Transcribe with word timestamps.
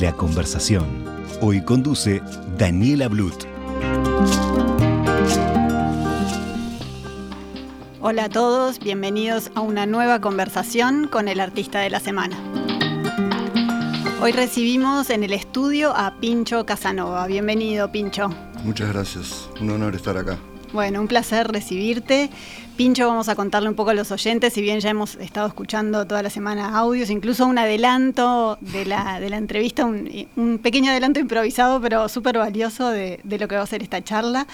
La 0.00 0.14
conversación. 0.14 0.86
Hoy 1.42 1.62
conduce 1.62 2.22
Daniela 2.56 3.06
Blut. 3.08 3.34
Hola 8.00 8.24
a 8.24 8.28
todos, 8.30 8.78
bienvenidos 8.78 9.50
a 9.54 9.60
una 9.60 9.84
nueva 9.84 10.22
conversación 10.22 11.06
con 11.06 11.28
el 11.28 11.38
artista 11.38 11.80
de 11.80 11.90
la 11.90 12.00
semana. 12.00 12.38
Hoy 14.22 14.32
recibimos 14.32 15.10
en 15.10 15.22
el 15.22 15.34
estudio 15.34 15.94
a 15.94 16.18
Pincho 16.18 16.64
Casanova. 16.64 17.26
Bienvenido, 17.26 17.92
Pincho. 17.92 18.30
Muchas 18.64 18.88
gracias, 18.88 19.50
un 19.60 19.68
honor 19.68 19.94
estar 19.96 20.16
acá. 20.16 20.38
Bueno, 20.72 21.00
un 21.00 21.08
placer 21.08 21.48
recibirte. 21.48 22.30
Pincho, 22.76 23.08
vamos 23.08 23.28
a 23.28 23.34
contarle 23.34 23.68
un 23.68 23.74
poco 23.74 23.90
a 23.90 23.94
los 23.94 24.10
oyentes, 24.12 24.54
si 24.54 24.62
bien 24.62 24.80
ya 24.80 24.88
hemos 24.88 25.16
estado 25.16 25.48
escuchando 25.48 26.06
toda 26.06 26.22
la 26.22 26.30
semana 26.30 26.78
audios, 26.78 27.10
incluso 27.10 27.44
un 27.44 27.58
adelanto 27.58 28.56
de 28.60 28.86
la, 28.86 29.20
de 29.20 29.28
la 29.28 29.36
entrevista, 29.36 29.84
un, 29.84 30.58
pequeño 30.62 30.90
adelanto 30.90 31.20
improvisado, 31.20 31.80
pero 31.80 32.08
súper 32.08 32.38
valioso 32.38 32.88
de, 32.88 33.20
lo 33.24 33.48
que 33.48 33.56
va 33.56 33.62
a 33.62 33.66
ser 33.66 33.82
esta 33.82 34.02
charla. 34.02 34.46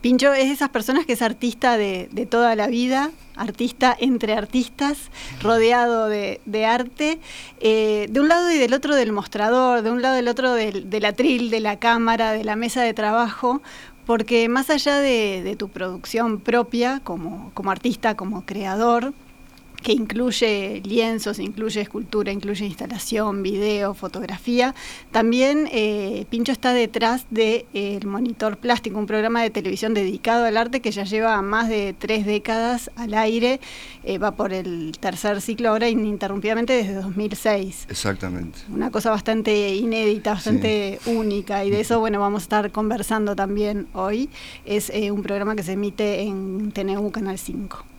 Pincho 0.00 0.32
es 0.32 0.46
de 0.46 0.52
esas 0.52 0.70
personas 0.70 1.04
que 1.04 1.12
es 1.14 1.22
artista 1.22 1.76
de, 1.76 2.08
toda 2.30 2.54
la 2.54 2.68
vida, 2.68 3.10
artista 3.36 3.94
entre 3.98 4.32
artistas, 4.32 5.10
rodeado 5.42 6.08
de, 6.08 6.66
arte, 6.66 7.18
eh, 7.60 8.06
de 8.08 8.20
un 8.20 8.28
lado 8.28 8.50
y 8.50 8.56
del 8.56 8.72
otro 8.72 8.94
del 8.94 9.12
mostrador, 9.12 9.82
de 9.82 9.90
un 9.90 10.00
lado 10.00 10.14
y 10.14 10.18
del 10.18 10.28
otro 10.28 10.54
del, 10.54 10.88
del 10.88 11.04
atril, 11.04 11.50
de 11.50 11.60
la 11.60 11.78
cámara, 11.78 12.32
de 12.32 12.44
la 12.44 12.56
mesa 12.56 12.80
de 12.80 12.94
trabajo, 12.94 13.60
porque 14.06 14.48
más 14.48 14.70
allá 14.70 14.98
de, 14.98 15.56
tu 15.58 15.68
producción 15.68 16.40
propia 16.40 17.00
como, 17.04 17.50
como 17.54 17.70
artista, 17.70 18.16
como 18.16 18.44
creador, 18.44 19.12
que 19.84 19.92
incluye 19.92 20.82
lienzos, 20.84 21.38
incluye 21.38 21.82
escultura, 21.82 22.32
incluye 22.32 22.64
instalación, 22.64 23.42
video, 23.42 23.92
fotografía. 23.92 24.74
También 25.12 25.68
eh, 25.70 26.24
Pincho 26.30 26.52
está 26.52 26.72
detrás 26.72 27.26
del 27.30 27.66
de, 27.74 27.98
eh, 27.98 28.00
Monitor 28.04 28.56
Plástico, 28.56 28.98
un 28.98 29.06
programa 29.06 29.42
de 29.42 29.50
televisión 29.50 29.92
dedicado 29.92 30.46
al 30.46 30.56
arte 30.56 30.80
que 30.80 30.90
ya 30.90 31.04
lleva 31.04 31.40
más 31.42 31.68
de 31.68 31.94
tres 31.96 32.24
décadas 32.24 32.90
al 32.96 33.12
aire, 33.12 33.60
eh, 34.04 34.16
va 34.16 34.32
por 34.32 34.54
el 34.54 34.96
tercer 34.98 35.42
ciclo 35.42 35.68
ahora 35.68 35.88
ininterrumpidamente 35.90 36.72
desde 36.72 36.94
2006. 36.94 37.86
Exactamente. 37.90 38.60
Una 38.72 38.90
cosa 38.90 39.10
bastante 39.10 39.74
inédita, 39.74 40.32
bastante 40.32 40.98
única 41.04 41.62
y 41.62 41.70
de 41.70 41.80
eso 41.80 42.00
bueno 42.00 42.20
vamos 42.20 42.42
a 42.42 42.44
estar 42.44 42.72
conversando 42.72 43.36
también 43.36 43.86
hoy. 43.92 44.30
Es 44.64 44.90
un 45.10 45.22
programa 45.22 45.54
que 45.54 45.62
se 45.62 45.72
emite 45.72 46.22
en 46.22 46.72
TNU 46.72 47.10
Canal 47.10 47.38
5 47.38 47.93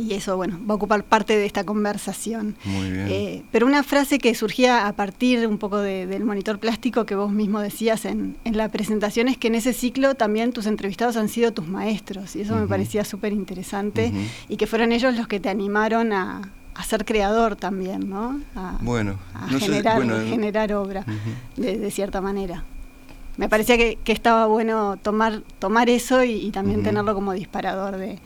y 0.00 0.14
eso, 0.14 0.36
bueno, 0.36 0.58
va 0.68 0.74
a 0.74 0.76
ocupar 0.76 1.04
parte 1.04 1.36
de 1.36 1.44
esta 1.44 1.64
conversación. 1.64 2.56
Muy 2.64 2.90
bien. 2.90 3.08
Eh, 3.10 3.42
pero 3.52 3.66
una 3.66 3.82
frase 3.82 4.18
que 4.18 4.34
surgía 4.34 4.86
a 4.86 4.92
partir 4.94 5.46
un 5.46 5.58
poco 5.58 5.78
del 5.78 6.24
monitor 6.24 6.58
plástico 6.58 7.04
que 7.04 7.14
vos 7.14 7.30
mismo 7.30 7.60
decías 7.60 8.04
en, 8.04 8.36
la 8.44 8.68
presentación 8.68 9.28
es 9.28 9.36
que 9.36 9.48
en 9.48 9.54
ese 9.54 9.72
ciclo 9.72 10.14
también 10.14 10.52
tus 10.52 10.66
entrevistados 10.66 11.16
han 11.16 11.28
sido 11.28 11.52
tus 11.52 11.68
maestros, 11.68 12.34
y 12.36 12.42
eso 12.42 12.56
me 12.56 12.66
parecía 12.66 13.04
súper 13.04 13.32
interesante, 13.32 14.12
y 14.48 14.56
que 14.56 14.66
fueron 14.66 14.92
ellos 14.92 15.14
los 15.14 15.28
que 15.28 15.40
te 15.40 15.48
animaron 15.48 16.12
a, 16.12 16.50
ser 16.86 17.04
creador 17.04 17.56
también, 17.56 18.08
¿no? 18.08 18.40
A, 18.56 18.78
bueno, 18.80 19.18
a 19.34 19.48
generar, 19.48 20.02
generar 20.24 20.72
obra, 20.72 21.04
de, 21.56 21.90
cierta 21.90 22.22
manera. 22.22 22.64
Me 23.36 23.50
parecía 23.50 23.76
que, 23.76 23.98
estaba 24.06 24.46
bueno 24.46 24.96
tomar, 24.96 25.42
tomar 25.58 25.90
eso 25.90 26.24
y, 26.24 26.50
también 26.50 26.82
tenerlo 26.82 27.14
como 27.14 27.32
disparador 27.34 27.98
de 27.98 28.18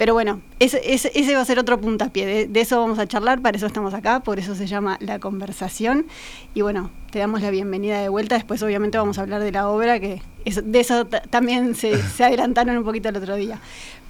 pero 0.00 0.14
bueno, 0.14 0.40
ese, 0.60 0.80
ese, 0.94 1.34
va 1.34 1.42
a 1.42 1.44
ser 1.44 1.58
otro 1.58 1.78
puntapié, 1.78 2.48
de, 2.48 2.60
eso 2.62 2.80
vamos 2.80 2.98
a 2.98 3.06
charlar, 3.06 3.42
para 3.42 3.58
eso 3.58 3.66
estamos 3.66 3.92
acá, 3.92 4.20
por 4.20 4.38
eso 4.38 4.54
se 4.54 4.66
llama 4.66 4.96
La 4.98 5.18
Conversación. 5.18 6.06
Y 6.54 6.62
bueno, 6.62 6.90
te 7.10 7.18
damos 7.18 7.42
la 7.42 7.50
bienvenida 7.50 8.00
de 8.00 8.08
vuelta, 8.08 8.36
después 8.36 8.62
obviamente 8.62 8.96
vamos 8.96 9.18
a 9.18 9.20
hablar 9.20 9.42
de 9.42 9.52
la 9.52 9.68
obra, 9.68 10.00
que 10.00 10.22
de 10.64 10.80
eso 10.80 11.04
también 11.04 11.74
se, 11.74 12.00
adelantaron 12.24 12.78
un 12.78 12.84
poquito 12.84 13.10
el 13.10 13.16
otro 13.18 13.36
día. 13.36 13.60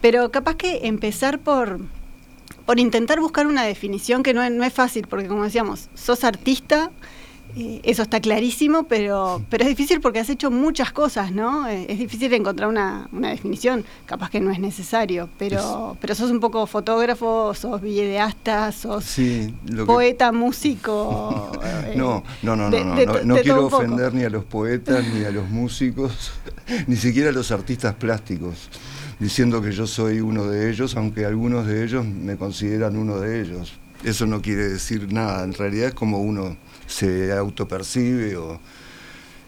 Pero 0.00 0.30
capaz 0.30 0.54
que 0.54 0.86
empezar 0.86 1.40
por, 1.40 1.80
por 2.66 2.78
intentar 2.78 3.18
buscar 3.18 3.48
una 3.48 3.64
definición 3.64 4.22
que 4.22 4.32
no, 4.32 4.48
no 4.48 4.62
es 4.62 4.72
fácil, 4.72 5.08
porque 5.08 5.26
como 5.26 5.42
decíamos, 5.42 5.88
sos 5.94 6.22
artista, 6.22 6.92
eso 7.82 8.02
está 8.02 8.20
clarísimo, 8.20 8.84
pero, 8.84 9.42
pero 9.48 9.64
es 9.64 9.68
difícil 9.68 10.00
porque 10.00 10.18
has 10.18 10.30
hecho 10.30 10.50
muchas 10.50 10.92
cosas, 10.92 11.32
¿no? 11.32 11.68
Eh, 11.68 11.86
es 11.88 11.98
difícil 11.98 12.32
encontrar 12.32 12.68
una, 12.68 13.08
definición, 13.12 13.84
capaz 14.06 14.30
que 14.30 14.40
no 14.40 14.50
es 14.50 14.58
necesario, 14.58 15.28
pero, 15.38 15.96
pero 16.00 16.14
sos 16.14 16.30
un 16.30 16.40
poco 16.40 16.66
fotógrafo, 16.66 17.54
sos 17.54 17.80
videasta, 17.80 18.72
sos 18.72 19.16
poeta, 19.86 20.32
músico. 20.32 21.50
Eh, 21.62 21.94
no, 21.96 22.24
no, 22.42 22.56
no, 22.56 22.70
no, 22.70 22.84
no, 22.84 23.22
no, 23.24 23.36
quiero 23.36 23.66
ofender 23.66 24.14
ni 24.14 24.24
a 24.24 24.30
los 24.30 24.44
poetas, 24.44 25.04
ni 25.12 25.24
a 25.24 25.30
los 25.30 25.48
músicos, 25.48 26.32
ni 26.86 26.96
siquiera 26.96 27.30
a 27.30 27.32
los 27.32 27.50
artistas 27.50 27.94
plásticos 27.94 28.70
diciendo 29.20 29.60
que 29.60 29.70
yo 29.70 29.86
soy 29.86 30.20
uno 30.20 30.46
de 30.46 30.70
ellos, 30.70 30.96
aunque 30.96 31.26
algunos 31.26 31.66
de 31.66 31.84
ellos 31.84 32.04
me 32.04 32.36
consideran 32.36 32.96
uno 32.96 33.20
de 33.20 33.42
ellos. 33.42 33.74
Eso 34.02 34.26
no 34.26 34.40
quiere 34.40 34.66
decir 34.66 35.12
nada, 35.12 35.44
en 35.44 35.52
realidad 35.52 35.88
es 35.88 35.94
como 35.94 36.20
uno 36.20 36.56
se 36.90 37.32
autopercibe 37.32 38.36
o 38.36 38.60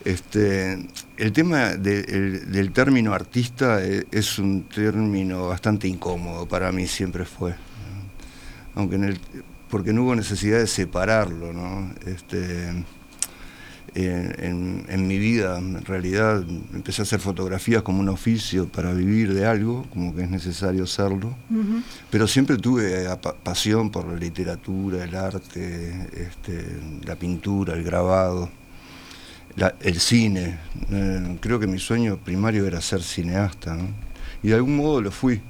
este, 0.04 0.88
el 1.16 1.32
tema 1.32 1.74
del 1.74 2.72
término 2.72 3.12
artista 3.12 3.84
e, 3.84 4.06
es, 4.10 4.38
un 4.38 4.64
término 4.64 5.48
bastante 5.48 5.86
incómodo 5.86 6.46
para 6.46 6.72
mí 6.72 6.86
siempre 6.86 7.24
fue 7.24 7.54
aunque 8.74 8.96
en 8.96 9.04
el, 9.04 9.20
porque 9.68 9.92
no 9.92 10.04
hubo 10.04 10.14
necesidad 10.14 10.58
de 10.58 10.66
separarlo 10.66 11.52
¿no? 11.52 11.92
este, 12.06 12.84
en, 13.94 15.06
mi 15.06 15.18
vida, 15.18 15.58
en 15.58 15.84
realidad, 15.84 16.44
empecé 16.72 17.02
a 17.02 17.04
hacer 17.04 17.20
fotografías 17.20 17.82
como 17.82 18.00
un 18.00 18.08
oficio 18.08 18.66
para 18.68 18.92
vivir 18.92 19.34
de 19.34 19.46
algo, 19.46 19.86
como 19.90 20.14
que 20.14 20.22
es 20.22 20.30
necesario 20.30 20.84
hacerlo, 20.84 21.34
pero 22.10 22.26
siempre 22.26 22.56
tuve 22.56 23.06
pasión 23.42 23.90
por 23.90 24.06
la 24.06 24.16
literatura, 24.16 25.04
el 25.04 25.14
arte, 25.14 26.08
este, 26.14 26.78
la 27.04 27.16
pintura, 27.16 27.74
el 27.74 27.82
grabado, 27.82 28.50
el 29.80 30.00
cine. 30.00 30.58
Eh, 30.90 31.36
creo 31.40 31.58
que 31.60 31.66
mi 31.66 31.78
sueño 31.78 32.16
primario 32.16 32.66
era 32.66 32.80
ser 32.80 33.02
cineasta, 33.02 33.76
y 34.42 34.48
de 34.48 34.54
algún 34.54 34.76
modo 34.76 35.00
lo 35.00 35.10
fui. 35.10 35.40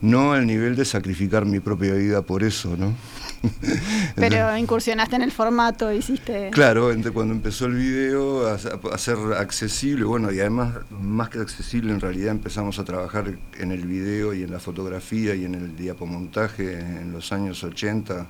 No 0.00 0.32
al 0.32 0.46
nivel 0.46 0.74
de 0.74 0.84
sacrificar 0.84 1.46
mi 1.46 1.60
propia 1.60 1.94
vida 1.94 2.22
por 2.22 2.42
eso, 2.42 2.76
¿no? 2.76 2.92
Pero 4.14 4.56
incursionaste 4.56 5.16
en 5.16 5.22
el 5.22 5.32
formato, 5.32 5.92
hiciste... 5.92 6.50
Claro, 6.50 6.90
cuando 7.12 7.34
empezó 7.34 7.66
el 7.66 7.74
video 7.74 8.46
a, 8.46 8.58
ser 8.98 9.16
accesible, 9.36 10.04
bueno, 10.04 10.30
y 10.32 10.40
además 10.40 10.74
más 10.90 11.28
que 11.28 11.38
accesible, 11.38 11.92
en 11.92 12.00
realidad 12.00 12.30
empezamos 12.30 12.78
a 12.78 12.84
trabajar 12.84 13.36
en 13.58 13.72
el 13.72 13.86
video 13.86 14.34
y 14.34 14.42
en 14.42 14.50
la 14.50 14.60
fotografía 14.60 15.34
y 15.34 15.44
en 15.44 15.54
el 15.54 15.76
diapomontaje 15.76 16.78
en 16.78 17.12
los 17.12 17.32
años 17.32 17.62
80 17.64 18.26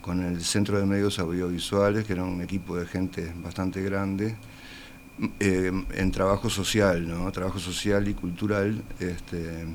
con 0.00 0.22
el 0.22 0.42
Centro 0.42 0.78
de 0.78 0.86
Medios 0.86 1.18
Audiovisuales, 1.18 2.06
que 2.06 2.14
era 2.14 2.24
un 2.24 2.40
equipo 2.40 2.76
de 2.76 2.86
gente 2.86 3.32
bastante 3.42 3.82
grande, 3.82 4.36
eh, 5.40 5.72
en 5.94 6.10
trabajo 6.12 6.48
social, 6.48 7.06
¿no? 7.06 7.30
Trabajo 7.32 7.58
social 7.58 8.06
y 8.08 8.14
cultural, 8.14 8.82
este, 9.00 9.66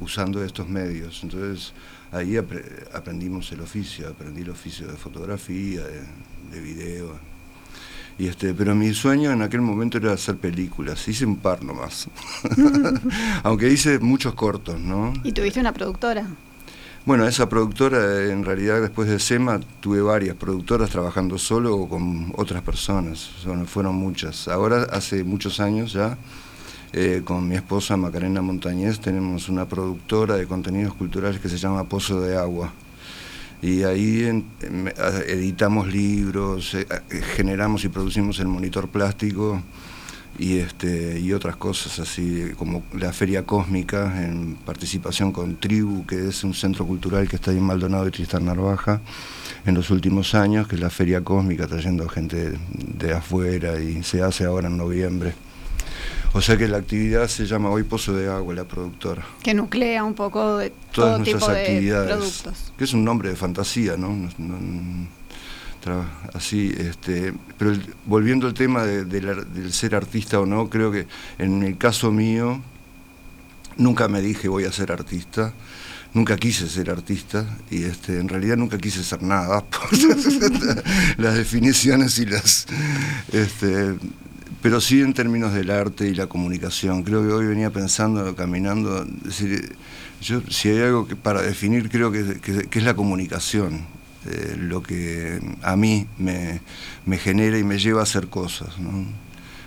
usando 0.00 0.42
estos 0.42 0.68
medios. 0.68 1.22
Entonces, 1.24 1.72
ahí 2.12 2.36
aprendimos 2.36 3.50
el 3.52 3.60
oficio, 3.60 4.08
aprendí 4.08 4.42
el 4.42 4.50
oficio 4.50 4.86
de 4.86 4.96
fotografía, 4.96 5.82
de, 6.50 6.60
video. 6.60 7.18
Y 8.18 8.28
este, 8.28 8.52
pero 8.52 8.74
mi 8.74 8.92
sueño 8.92 9.32
en 9.32 9.40
aquel 9.40 9.62
momento 9.62 9.96
era 9.96 10.12
hacer 10.12 10.36
películas, 10.36 11.08
hice 11.08 11.24
un 11.24 11.36
par 11.36 11.64
nomás, 11.64 12.08
aunque 13.42 13.68
hice 13.70 13.98
muchos 13.98 14.34
cortos, 14.34 14.78
¿no? 14.78 15.14
¿Y 15.24 15.32
tuviste 15.32 15.58
una 15.60 15.72
productora? 15.72 16.26
Bueno, 17.04 17.26
esa 17.26 17.48
productora, 17.48 18.30
en 18.30 18.44
realidad 18.44 18.80
después 18.80 19.08
de 19.08 19.18
SEMA, 19.18 19.58
tuve 19.80 20.00
varias 20.02 20.36
productoras 20.36 20.88
trabajando 20.90 21.36
solo 21.36 21.74
o 21.74 21.88
con 21.88 22.32
otras 22.36 22.62
personas, 22.62 23.28
fueron 23.66 23.96
muchas. 23.96 24.46
Ahora, 24.46 24.84
hace 24.84 25.24
muchos 25.24 25.58
años 25.58 25.92
ya, 25.92 26.16
eh, 26.92 27.22
con 27.24 27.48
mi 27.48 27.54
esposa 27.54 27.96
Macarena 27.96 28.42
Montañez 28.42 29.00
tenemos 29.00 29.48
una 29.48 29.66
productora 29.66 30.36
de 30.36 30.46
contenidos 30.46 30.92
culturales 30.94 31.40
que 31.40 31.48
se 31.48 31.56
llama 31.56 31.84
Pozo 31.84 32.20
de 32.20 32.36
Agua. 32.36 32.72
Y 33.62 33.84
ahí 33.84 34.44
editamos 35.26 35.86
libros, 35.90 36.74
eh, 36.74 36.86
generamos 37.34 37.84
y 37.84 37.88
producimos 37.88 38.40
el 38.40 38.48
monitor 38.48 38.88
plástico 38.88 39.62
y, 40.38 40.58
este, 40.58 41.18
y 41.18 41.32
otras 41.32 41.56
cosas 41.56 41.98
así, 41.98 42.50
como 42.58 42.82
la 42.92 43.12
Feria 43.12 43.46
Cósmica, 43.46 44.22
en 44.24 44.56
participación 44.56 45.32
con 45.32 45.56
Tribu, 45.56 46.04
que 46.04 46.28
es 46.28 46.44
un 46.44 46.52
centro 46.52 46.86
cultural 46.86 47.28
que 47.28 47.36
está 47.36 47.52
ahí 47.52 47.58
en 47.58 47.64
Maldonado 47.64 48.08
y 48.08 48.10
Tristán 48.10 48.44
Narvaja, 48.44 49.00
en 49.64 49.74
los 49.74 49.90
últimos 49.90 50.34
años, 50.34 50.68
que 50.68 50.74
es 50.74 50.80
la 50.80 50.90
Feria 50.90 51.22
Cósmica, 51.22 51.66
trayendo 51.66 52.08
gente 52.08 52.58
de 52.98 53.12
afuera 53.12 53.80
y 53.80 54.02
se 54.02 54.22
hace 54.22 54.44
ahora 54.44 54.68
en 54.68 54.76
noviembre. 54.76 55.34
O 56.34 56.40
sea 56.40 56.56
que 56.56 56.66
la 56.66 56.78
actividad 56.78 57.28
se 57.28 57.46
llama 57.46 57.68
Hoy 57.68 57.82
Pozo 57.82 58.14
de 58.14 58.28
Agua, 58.28 58.54
la 58.54 58.64
productora. 58.64 59.22
Que 59.42 59.52
nuclea 59.52 60.02
un 60.02 60.14
poco 60.14 60.56
de 60.56 60.72
todo 60.92 61.22
tipo 61.22 61.46
de 61.48 61.92
productos. 62.06 62.72
Que 62.76 62.84
es 62.84 62.92
un 62.94 63.04
nombre 63.04 63.28
de 63.28 63.36
fantasía, 63.36 63.96
¿no? 63.96 64.30
así, 66.32 66.72
este, 66.78 67.34
pero 67.58 67.72
volviendo 68.06 68.46
al 68.46 68.54
tema 68.54 68.84
del 68.84 69.72
ser 69.72 69.94
artista 69.94 70.40
o 70.40 70.46
no, 70.46 70.70
creo 70.70 70.92
que 70.92 71.06
en 71.38 71.62
el 71.64 71.76
caso 71.76 72.12
mío 72.12 72.62
nunca 73.76 74.06
me 74.06 74.20
dije 74.20 74.48
voy 74.48 74.64
a 74.64 74.72
ser 74.72 74.92
artista 74.92 75.52
nunca 76.14 76.36
quise 76.36 76.68
ser 76.68 76.90
artista 76.90 77.46
y 77.70 77.84
este, 77.84 78.18
en 78.18 78.28
realidad 78.28 78.56
nunca 78.56 78.78
quise 78.78 79.02
ser 79.02 79.22
nada 79.22 79.64
las 81.16 81.34
definiciones 81.34 82.18
y 82.18 82.26
las 82.26 82.66
este, 83.32 83.94
pero 84.62 84.80
sí 84.80 85.00
en 85.00 85.12
términos 85.12 85.52
del 85.52 85.70
arte 85.70 86.08
y 86.08 86.14
la 86.14 86.28
comunicación. 86.28 87.02
Creo 87.02 87.26
que 87.26 87.32
hoy 87.32 87.46
venía 87.46 87.70
pensando, 87.70 88.34
caminando, 88.36 89.04
decir, 89.04 89.74
yo 90.22 90.40
si 90.48 90.68
hay 90.68 90.78
algo 90.82 91.08
que 91.08 91.16
para 91.16 91.42
definir 91.42 91.90
creo 91.90 92.12
que, 92.12 92.38
es 92.70 92.84
la 92.84 92.94
comunicación, 92.94 93.84
eh, 94.30 94.56
lo 94.56 94.82
que 94.82 95.40
a 95.62 95.76
mí 95.76 96.06
me, 96.16 96.60
genera 97.18 97.58
y 97.58 97.64
me 97.64 97.78
lleva 97.78 98.00
a 98.00 98.02
hacer 98.04 98.28
cosas. 98.28 98.78
¿no? 98.78 99.04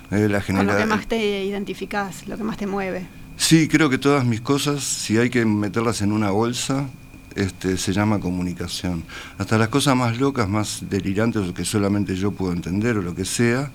la 0.09 0.42
Con 0.42 0.65
lo 0.65 0.77
que 0.77 0.86
más 0.86 1.07
te 1.07 1.44
identificás, 1.44 2.25
lo 2.27 2.38
que 2.38 2.44
más 2.44 2.56
te 2.56 2.65
mueve. 2.65 3.06
Sí, 3.36 3.68
creo 3.68 3.89
que 3.89 3.98
todas 3.98 4.24
mis 4.24 4.39
cosas, 4.39 4.81
si 4.81 5.18
hay 5.18 5.30
que 5.30 5.44
meterlas 5.44 6.01
en 6.01 6.13
una 6.13 6.30
bolsa, 6.30 6.88
este, 7.36 7.77
se 7.77 7.91
llama 7.91 8.21
comunicación. 8.21 9.03
Hasta 9.38 9.57
las 9.57 9.68
cosas 9.68 9.98
más 9.98 10.18
locas, 10.18 10.48
más 10.48 10.86
delirantes, 10.89 11.51
que 11.51 11.65
solamente 11.65 12.15
yo 12.15 12.31
puedo 12.31 12.53
entender 12.53 12.98
o 12.98 13.01
lo 13.01 13.13
que 13.13 13.25
sea, 13.25 13.71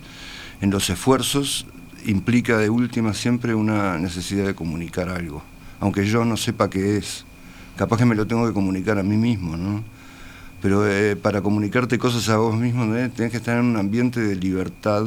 en 0.61 0.71
los 0.71 0.91
esfuerzos 0.91 1.67
implica 2.05 2.59
de 2.59 2.71
última 2.71 3.15
siempre 3.15 3.55
una 3.55 3.99
necesidad 3.99 4.47
de 4.47 4.55
comunicar 4.55 5.09
algo, 5.09 5.43
aunque 5.81 6.07
yo 6.07 6.25
no 6.25 6.37
sepa 6.37 6.71
qué 6.71 6.97
es. 6.97 7.25
Capaz 7.77 7.99
que 7.99 8.05
me 8.05 8.15
lo 8.15 8.27
tengo 8.27 8.47
que 8.47 8.53
comunicar 8.53 8.99
a 8.99 9.03
mí 9.03 9.17
mismo, 9.17 9.57
¿no? 9.57 9.83
Pero 10.61 10.87
eh, 10.87 11.17
para 11.17 11.41
comunicarte 11.41 11.99
cosas 11.99 12.29
a 12.29 12.37
vos 12.37 12.55
mismo 12.55 12.85
¿no? 12.85 12.95
tenés 13.11 13.31
que 13.31 13.39
estar 13.39 13.57
en 13.59 13.65
un 13.65 13.77
ambiente 13.79 14.21
de 14.21 14.37
libertad 14.37 15.07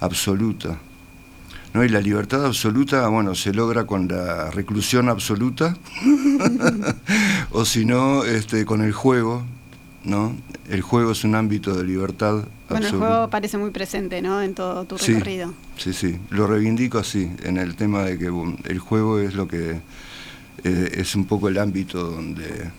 absoluta. 0.00 0.78
¿no? 1.72 1.84
Y 1.84 1.88
la 1.88 2.00
libertad 2.00 2.44
absoluta, 2.44 3.06
bueno, 3.08 3.36
se 3.36 3.52
logra 3.52 3.86
con 3.86 4.08
la 4.08 4.50
reclusión 4.50 5.08
absoluta, 5.08 5.76
o 7.52 7.64
si 7.64 7.84
no, 7.84 8.24
este, 8.24 8.64
con 8.64 8.82
el 8.82 8.92
juego, 8.92 9.44
¿no? 10.06 10.34
El 10.70 10.80
juego 10.80 11.12
es 11.12 11.24
un 11.24 11.34
ámbito 11.34 11.74
de 11.74 11.84
libertad 11.84 12.44
bueno, 12.68 12.86
el 12.86 12.96
juego 12.96 13.30
parece 13.30 13.58
muy 13.58 13.70
presente, 13.70 14.20
¿no? 14.20 14.42
En 14.42 14.54
todo 14.54 14.84
tu 14.84 14.96
recorrido. 14.96 15.54
Sí, 15.76 15.92
sí, 15.92 16.18
lo 16.30 16.46
reivindico 16.46 16.98
así, 16.98 17.30
en 17.42 17.58
el 17.58 17.76
tema 17.76 18.02
de 18.02 18.18
que 18.18 18.26
el 18.64 18.78
juego 18.80 19.20
es 19.20 19.34
lo 19.34 19.46
que 19.46 19.80
eh, 20.64 20.92
es 20.94 21.14
un 21.14 21.26
poco 21.26 21.48
el 21.48 21.58
ámbito 21.58 22.02
donde, 22.02 22.70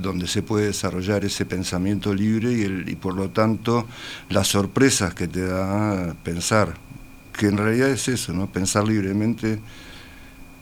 donde 0.00 0.26
se 0.26 0.42
puede 0.42 0.66
desarrollar 0.66 1.24
ese 1.24 1.44
pensamiento 1.44 2.14
libre 2.14 2.52
y, 2.52 2.62
el, 2.62 2.88
y 2.88 2.96
por 2.96 3.14
lo 3.14 3.28
tanto 3.30 3.86
las 4.30 4.48
sorpresas 4.48 5.12
que 5.14 5.28
te 5.28 5.44
da 5.44 6.14
pensar, 6.22 6.74
que 7.36 7.46
en 7.46 7.58
realidad 7.58 7.90
es 7.90 8.08
eso, 8.08 8.32
¿no? 8.32 8.46
Pensar 8.46 8.88
libremente 8.88 9.58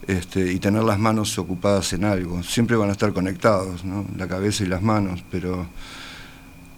este, 0.09 0.53
y 0.55 0.59
tener 0.59 0.85
las 0.85 0.99
manos 0.99 1.39
ocupadas 1.39 1.93
en 1.93 2.05
algo. 2.05 2.43
Siempre 2.43 2.77
van 2.77 2.89
a 2.89 2.93
estar 2.93 3.13
conectados, 3.13 3.85
¿no? 3.85 4.07
La 4.17 4.27
cabeza 4.27 4.65
y 4.65 4.67
las 4.67 4.81
manos, 4.81 5.23
pero 5.31 5.67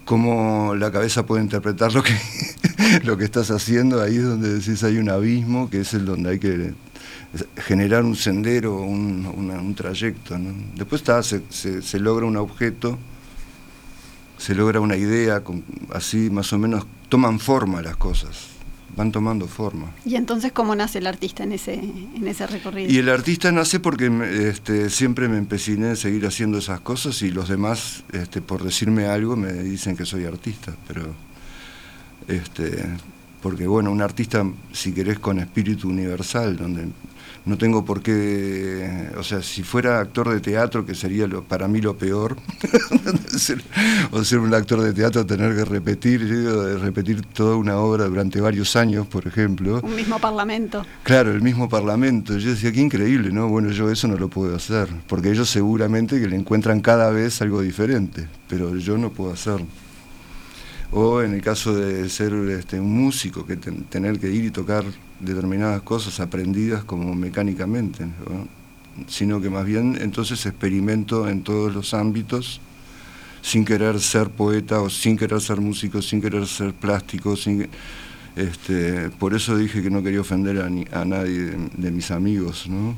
cómo 0.05 0.75
la 0.75 0.91
cabeza 0.91 1.25
puede 1.25 1.45
interpretar 1.45 1.95
lo 1.95 2.03
que, 2.03 2.13
lo 3.05 3.17
que 3.17 3.25
estás 3.25 3.53
haciendo, 3.53 4.03
ahí 4.03 4.17
es 4.17 4.25
donde 4.25 4.53
decís 4.53 4.83
hay 4.83 4.99
un 4.99 5.09
abismo, 5.09 5.71
que 5.71 5.83
es 5.83 5.95
el 5.95 6.07
donde 6.07 6.31
hay 6.31 6.39
que 6.41 6.75
generar 7.59 8.05
un 8.05 8.17
sendero, 8.17 8.75
un, 8.83 9.75
trayecto. 9.77 10.37
Después 10.75 11.01
está, 11.01 11.23
se, 11.23 11.99
logra 12.01 12.27
un 12.27 12.37
objeto, 12.37 12.99
se 14.39 14.57
logra 14.57 14.81
una 14.81 14.97
idea, 14.97 15.41
así 15.95 16.31
más 16.31 16.53
o 16.53 16.59
menos 16.59 16.85
toman 17.09 17.39
forma 17.39 17.81
las 17.81 17.97
cosas 17.97 18.60
van 18.97 19.13
tomando 19.13 19.47
forma. 19.47 19.93
¿Y 20.05 20.17
entonces 20.17 20.53
cómo 20.53 20.75
nace 20.75 20.99
el 20.99 21.07
artista 21.07 21.45
en 21.45 21.53
ese, 21.53 21.75
en 21.75 22.27
ese 22.27 22.47
recorrido? 22.47 22.91
Y 22.91 22.99
el 22.99 23.09
artista 23.09 23.53
nace 23.53 23.81
porque 23.81 24.11
este, 24.49 24.91
siempre 24.91 25.29
me 25.29 25.39
empeciné 25.39 25.91
en 25.91 25.97
seguir 25.97 26.27
haciendo 26.27 26.59
esas 26.59 26.81
cosas 26.81 27.23
y 27.23 27.31
los 27.31 27.49
demás, 27.49 28.05
este, 28.13 28.41
por 28.41 28.63
decirme 28.63 29.07
algo, 29.07 29.37
me 29.37 29.53
dicen 29.53 29.97
que 29.97 30.05
soy 30.05 30.25
artista, 30.25 30.75
pero 30.87 31.15
este, 32.29 32.85
porque 33.43 33.67
bueno, 33.67 33.91
un 33.91 34.03
artista, 34.03 34.45
si 34.73 34.93
querés, 34.93 35.19
con 35.19 35.39
espíritu 35.39 35.89
universal, 35.89 36.57
donde 36.57 36.89
no 37.45 37.57
tengo 37.57 37.85
por 37.85 38.03
qué, 38.03 39.11
o 39.17 39.23
sea, 39.23 39.43
si 39.43 39.63
fuera 39.63 40.01
actor 40.01 40.29
de 40.29 40.41
teatro, 40.41 40.85
que 40.85 40.95
sería 40.95 41.27
lo, 41.27 41.43
para 41.43 41.69
mí 41.69 41.81
lo 41.81 41.97
peor, 41.97 42.37
o 44.13 44.25
ser 44.25 44.39
un 44.39 44.55
actor 44.55 44.81
de 44.83 44.93
teatro, 44.93 45.25
tener 45.25 45.57
que 45.57 45.65
repetir, 45.65 46.21
repetir 46.81 47.23
toda 47.23 47.57
una 47.57 47.79
obra 47.79 48.05
durante 48.05 48.41
varios 48.41 48.77
años, 48.77 49.07
por 49.07 49.27
ejemplo. 49.27 49.81
Un 49.83 49.97
mismo 49.97 50.19
parlamento. 50.19 50.85
Claro, 51.03 51.33
el 51.33 51.43
mismo 51.43 51.69
parlamento. 51.69 52.37
Yo 52.37 52.51
decía, 52.51 52.73
qué 52.73 52.81
increíble, 52.81 53.31
¿no? 53.33 53.49
Bueno, 53.49 53.71
yo 53.71 53.91
eso 53.91 54.07
no 54.07 54.17
lo 54.17 54.29
puedo 54.29 54.55
hacer, 54.55 54.89
porque 55.07 55.31
ellos 55.31 55.49
seguramente 55.49 56.21
que 56.21 56.29
le 56.29 56.37
encuentran 56.37 56.81
cada 56.81 57.11
vez 57.11 57.41
algo 57.43 57.63
diferente, 57.63 58.29
pero 58.49 58.77
yo 58.77 58.99
no 58.99 59.11
puedo 59.11 59.33
hacerlo 59.33 59.67
o 60.93 61.23
en 61.23 61.35
el 61.35 61.43
caso 61.43 61.75
de 61.75 62.09
ser 62.09 62.33
este, 62.51 62.81
un 62.81 62.93
músico, 62.93 63.47
que 63.47 63.57
tener 63.57 64.19
que 64.19 64.31
ir 64.31 64.47
y 64.47 64.51
tocar 64.51 64.85
determinadas 65.21 65.83
cosas 65.83 66.19
aprendidas 66.21 66.85
como 66.85 67.15
mecánicamente, 67.15 68.07
sino 69.07 69.41
que 69.41 69.51
más 69.51 69.65
bien 69.65 69.99
entonces 70.01 70.45
experimento 70.47 71.29
en 71.29 71.43
todos 71.43 71.73
los 71.73 71.95
ámbitos 71.95 72.61
sin 73.43 73.65
querer 73.65 74.01
ser 74.01 74.31
poeta 74.31 74.81
o 74.81 74.91
sin 74.91 75.17
querer 75.17 75.41
ser 75.41 75.61
músico, 75.61 76.03
sin 76.03 76.21
querer 76.21 76.47
ser 76.47 76.75
plástico, 76.75 77.37
sin, 77.37 77.69
este, 78.37 79.11
por 79.11 79.35
eso 79.35 79.57
dije 79.57 79.83
que 79.83 79.91
no 79.91 80.03
quería 80.03 80.21
ofender 80.21 80.61
a, 80.93 81.05
nadie 81.05 81.39
de, 81.39 81.71
de 81.77 81.91
mis 81.91 82.11
amigos, 82.11 82.69
¿no? 82.69 82.95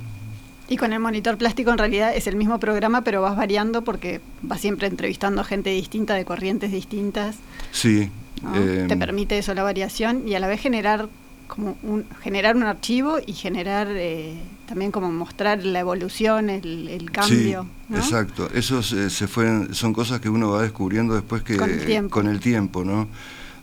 Y 0.73 0.79
con 0.79 0.95
el 0.95 1.01
monitor 1.01 1.37
plástico 1.37 1.71
en 1.71 1.77
realidad 1.77 2.17
es 2.17 2.27
el 2.27 2.35
mismo 2.35 2.59
programa, 2.59 3.05
pero 3.05 3.21
vas 3.21 3.37
variando 3.37 3.83
porque 3.83 4.23
vas 4.41 4.59
siempre 4.59 4.87
entrevistando 4.87 5.43
a 5.43 5.45
gente 5.45 5.69
distinta, 5.69 6.15
de 6.15 6.25
corrientes 6.25 6.73
distintas. 6.73 7.37
Sí. 7.73 8.11
Eh, 8.55 8.87
Te 8.89 8.97
permite 8.97 9.37
eso, 9.37 9.53
la 9.53 9.65
variación, 9.65 10.27
y 10.27 10.35
a 10.35 10.41
la 10.41 10.49
vez 10.49 10.63
generar 10.63 11.11
como 11.47 11.77
un, 11.83 12.07
generar 12.23 12.57
un 12.57 12.63
archivo 12.63 13.19
y 13.27 13.35
generar 13.35 13.89
eh, 13.91 14.33
también 14.65 14.93
como 14.93 15.13
mostrar 15.13 15.63
la 15.63 15.81
evolución, 15.81 16.49
el, 16.49 17.11
cambio. 17.13 17.67
Sí, 17.91 17.95
exacto. 17.95 18.49
Esos 18.55 18.95
eh, 18.95 19.11
se 19.11 19.29
fueron, 19.29 19.75
son 19.75 19.93
cosas 19.93 20.21
que 20.21 20.31
uno 20.31 20.53
va 20.53 20.63
descubriendo 20.63 21.13
después 21.13 21.43
que 21.43 21.59
con 21.59 22.29
el 22.29 22.41
tiempo, 22.41 22.83
¿no? 22.83 23.09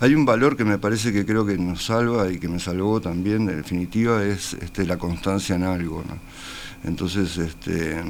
Hay 0.01 0.15
un 0.15 0.25
valor 0.25 0.55
que 0.55 0.63
me 0.63 0.77
parece 0.77 1.11
que 1.11 1.25
creo 1.25 1.45
que 1.45 1.57
nos 1.57 1.85
salva 1.85 2.31
y 2.31 2.39
que 2.39 2.47
me 2.47 2.59
salvó 2.59 3.01
también, 3.01 3.49
en 3.49 3.57
definitiva, 3.57 4.23
es 4.23 4.53
este, 4.53 4.85
la 4.85 4.97
constancia 4.97 5.55
en 5.55 5.63
algo. 5.63 6.03
Entonces, 6.85 7.37
este, 7.37 8.01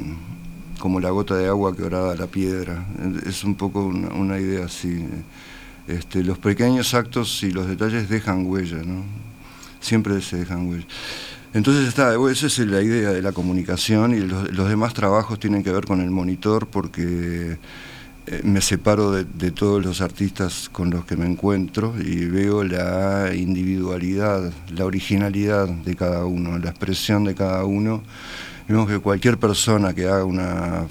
como 0.78 1.00
la 1.00 1.10
gota 1.10 1.36
de 1.36 1.48
agua 1.48 1.74
que 1.74 1.82
orada 1.82 2.14
la 2.14 2.28
piedra, 2.28 2.86
es 3.26 3.42
un 3.42 3.56
poco 3.56 3.84
una, 3.86 4.38
idea 4.38 4.66
así. 4.66 5.04
Este, 5.88 6.22
los 6.22 6.38
pequeños 6.38 6.94
actos 6.94 7.42
y 7.42 7.50
los 7.50 7.66
detalles 7.66 8.08
dejan 8.08 8.46
huella, 8.46 8.82
¿no? 8.84 9.02
Siempre 9.80 10.20
se 10.20 10.36
dejan 10.36 10.68
huella. 10.68 10.86
Entonces 11.52 11.88
está, 11.88 12.14
esa 12.30 12.46
es 12.46 12.58
la 12.60 12.80
idea 12.80 13.10
de 13.10 13.22
la 13.22 13.32
comunicación 13.32 14.14
y 14.14 14.20
los, 14.20 14.68
demás 14.68 14.94
trabajos 14.94 15.40
tienen 15.40 15.64
que 15.64 15.72
ver 15.72 15.84
con 15.84 16.00
el 16.00 16.10
monitor 16.10 16.68
porque 16.68 17.58
me 18.42 18.60
separo 18.60 19.12
de, 19.12 19.24
de, 19.24 19.50
todos 19.50 19.84
los 19.84 20.00
artistas 20.00 20.68
con 20.70 20.90
los 20.90 21.04
que 21.04 21.16
me 21.16 21.26
encuentro 21.26 21.94
y 21.98 22.26
veo 22.26 22.62
la 22.62 23.34
individualidad, 23.34 24.52
la 24.74 24.84
originalidad 24.84 25.68
de 25.68 25.96
cada 25.96 26.24
uno, 26.26 26.58
la 26.58 26.70
expresión 26.70 27.24
de 27.24 27.34
cada 27.34 27.64
uno 27.64 28.02
Vemos 28.70 28.88
que 28.88 29.00
cualquier 29.00 29.36
persona 29.36 29.92
que 29.94 30.06
haga 30.06 30.24
una 30.24 30.86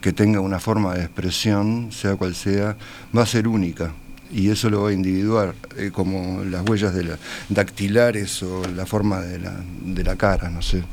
que 0.00 0.12
tenga 0.12 0.38
una 0.38 0.60
forma 0.60 0.94
de 0.94 1.02
expresión, 1.02 1.88
sea 1.90 2.14
cual 2.14 2.36
sea, 2.36 2.76
va 3.16 3.22
a 3.22 3.26
ser 3.26 3.48
única 3.48 3.92
y 4.32 4.48
eso 4.50 4.70
lo 4.70 4.82
va 4.82 4.90
a 4.90 4.92
individuar, 4.92 5.56
eh, 5.76 5.90
como 5.92 6.44
las 6.44 6.68
huellas 6.68 6.94
de 6.94 7.02
la, 7.02 7.18
dactilares 7.48 8.44
o 8.44 8.62
la 8.76 8.86
forma 8.86 9.22
de 9.22 9.40
la, 9.40 9.56
de 9.84 10.04
la 10.04 10.14
cara, 10.14 10.50
no 10.50 10.62
sé. 10.62 10.84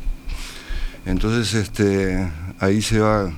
Entonces 1.06 1.54
este, 1.54 2.28
ahí 2.60 2.82
se 2.82 2.98
va 2.98 3.32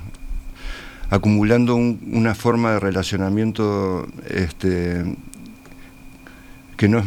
acumulando 1.10 1.76
una 1.76 2.34
forma 2.34 2.72
de 2.72 2.80
relacionamiento 2.80 4.06
este, 4.28 5.04
que 6.76 6.88
no 6.88 6.98
es, 6.98 7.06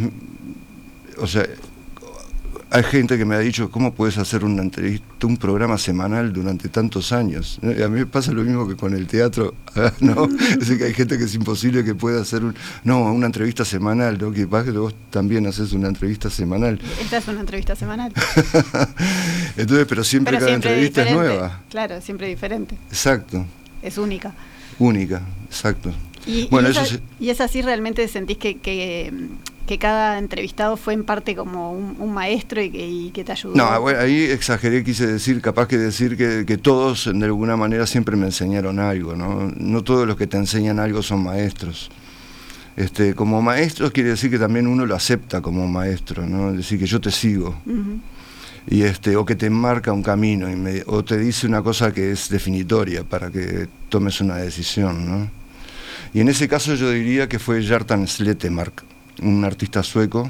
o 1.18 1.28
sea, 1.28 1.46
hay 2.72 2.84
gente 2.84 3.18
que 3.18 3.26
me 3.26 3.36
ha 3.36 3.40
dicho, 3.40 3.72
¿cómo 3.72 3.94
puedes 3.94 4.18
hacer 4.20 4.44
una 4.44 4.62
entrevista, 4.62 5.26
un 5.26 5.38
programa 5.38 5.78
semanal 5.78 6.32
durante 6.32 6.70
tantos 6.70 7.12
años? 7.12 7.60
A 7.64 7.88
mí 7.88 8.00
me 8.00 8.06
pasa 8.06 8.32
lo 8.32 8.44
mismo 8.44 8.68
que 8.68 8.76
con 8.76 8.94
el 8.94 9.08
teatro, 9.08 9.56
¿no? 10.00 10.30
Es 10.62 10.70
que 10.70 10.84
hay 10.84 10.94
gente 10.94 11.18
que 11.18 11.24
es 11.24 11.34
imposible 11.34 11.84
que 11.84 11.96
pueda 11.96 12.22
hacer 12.22 12.44
un, 12.44 12.56
no, 12.84 13.12
una 13.12 13.26
entrevista 13.26 13.66
semanal, 13.66 14.20
¿no? 14.20 14.32
Que 14.32 14.46
pasa 14.46 14.72
que 14.72 14.78
vos 14.78 14.94
también 15.10 15.48
haces 15.48 15.74
una 15.74 15.88
entrevista 15.88 16.30
semanal. 16.30 16.80
Esta 17.02 17.18
es 17.18 17.28
una 17.28 17.40
entrevista 17.40 17.76
semanal. 17.76 18.14
Entonces, 19.58 19.88
pero 19.88 20.04
siempre 20.04 20.38
cada 20.38 20.52
entrevista 20.52 21.04
es 21.04 21.14
nueva. 21.14 21.62
Claro, 21.70 22.02
siempre 22.02 22.28
diferente. 22.28 22.78
Exacto. 22.90 23.46
Es 23.82 23.98
única. 23.98 24.34
Única, 24.78 25.22
exacto. 25.46 25.92
Y, 26.26 26.48
bueno, 26.48 26.70
eso 26.70 26.98
y 27.20 27.30
es 27.30 27.42
así 27.42 27.62
realmente 27.62 28.08
sentís 28.08 28.38
que, 28.38 28.58
que 28.58 29.12
que 29.70 29.78
cada 29.78 30.18
entrevistado 30.18 30.78
fue 30.78 30.96
en 30.96 31.04
parte 31.04 31.36
como 31.36 31.74
un, 31.74 32.12
maestro 32.12 32.60
y 32.60 33.12
que, 33.14 33.24
te 33.24 33.32
ayudó. 33.32 33.54
No, 33.54 33.88
ahí 33.88 34.24
exageré, 34.24 34.84
quise 34.84 35.06
decir, 35.06 35.42
capaz 35.42 35.68
que 35.68 35.78
decir 35.78 36.18
que, 36.18 36.58
todos 36.58 37.08
de 37.14 37.26
alguna 37.26 37.56
manera 37.56 37.86
siempre 37.86 38.16
me 38.16 38.26
enseñaron 38.26 38.80
algo, 38.80 39.16
¿no? 39.16 39.52
No 39.56 39.84
todos 39.84 40.08
los 40.08 40.18
que 40.18 40.26
te 40.26 40.38
enseñan 40.38 40.80
algo 40.80 41.04
son 41.04 41.24
maestros. 41.24 41.92
Este, 42.78 43.14
como 43.14 43.44
maestro 43.44 43.94
quiere 43.94 44.10
decir 44.10 44.32
que 44.32 44.40
también 44.40 44.66
uno 44.66 44.88
lo 44.88 44.96
acepta 44.96 45.40
como 45.40 45.68
maestro, 45.68 46.26
¿no? 46.26 46.50
Es 46.50 46.58
decir, 46.58 46.80
que 46.80 46.88
yo 46.88 47.00
te 47.00 47.12
sigo. 47.12 47.56
Y 48.70 48.84
este, 48.84 49.16
o 49.16 49.26
que 49.26 49.36
te 49.36 49.50
marca 49.50 49.92
un 49.92 50.04
camino 50.04 50.48
o 50.86 51.04
te 51.04 51.18
dice 51.18 51.48
una 51.48 51.64
cosa 51.64 51.92
que 51.92 52.12
es 52.12 52.30
definitoria 52.30 53.04
para 53.04 53.32
que 53.32 53.68
tomes 53.90 54.22
una 54.22 54.38
decisión. 54.38 55.32
Y 56.14 56.20
en 56.20 56.30
ese 56.30 56.48
caso 56.48 56.76
yo 56.76 56.92
diría 56.92 57.28
que 57.28 57.40
fue 57.40 57.66
Jartan 57.66 58.08
Sletemark 58.08 58.84
un 59.22 59.44
artista 59.44 59.84
sueco 59.84 60.30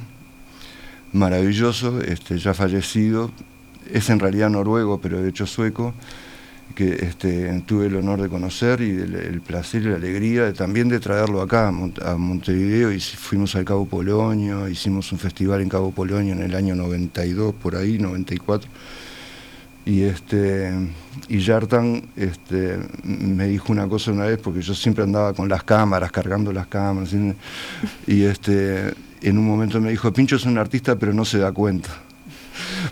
maravilloso, 1.11 2.01
este, 2.01 2.37
ya 2.37 2.53
fallecido, 2.53 3.31
es 3.91 4.09
en 4.09 4.19
realidad 4.19 4.49
noruego, 4.49 5.01
pero 5.01 5.21
de 5.21 5.29
hecho 5.29 5.45
sueco, 5.45 5.93
que 6.75 6.93
este, 6.93 7.61
tuve 7.65 7.87
el 7.87 7.95
honor 7.95 8.21
de 8.21 8.29
conocer 8.29 8.81
y 8.81 8.91
el, 8.91 9.41
placer 9.41 9.81
y 9.81 9.85
la 9.85 9.95
alegría 9.95 10.53
también 10.53 10.87
de 10.89 10.99
traerlo 10.99 11.41
acá 11.41 11.67
a, 11.67 12.15
Montevideo. 12.15 12.91
Y 12.91 12.99
fuimos 12.99 13.55
al 13.55 13.65
Cabo 13.65 13.85
Polonio, 13.85 14.67
hicimos 14.67 15.11
un 15.11 15.19
festival 15.19 15.61
en 15.61 15.69
Cabo 15.69 15.91
Polonio 15.91 16.33
en 16.33 16.41
el 16.41 16.55
año 16.55 16.75
92, 16.75 17.55
por 17.55 17.75
ahí, 17.75 17.97
94 17.97 18.69
y 19.85 20.03
este 20.03 20.71
y 21.27 21.39
Yartan 21.39 22.09
este, 22.15 22.77
me 23.03 23.47
dijo 23.47 23.71
una 23.71 23.87
cosa 23.87 24.11
una 24.11 24.25
vez 24.25 24.37
porque 24.37 24.61
yo 24.61 24.75
siempre 24.75 25.03
andaba 25.03 25.33
con 25.33 25.49
las 25.49 25.63
cámaras 25.63 26.11
cargando 26.11 26.51
las 26.51 26.67
cámaras 26.67 27.11
y 28.05 28.23
este 28.23 28.93
en 29.21 29.37
un 29.37 29.45
momento 29.47 29.81
me 29.81 29.89
dijo 29.89 30.11
Pincho 30.13 30.35
es 30.35 30.45
un 30.45 30.57
artista 30.57 30.95
pero 30.97 31.13
no 31.13 31.25
se 31.25 31.39
da 31.39 31.51
cuenta 31.51 31.89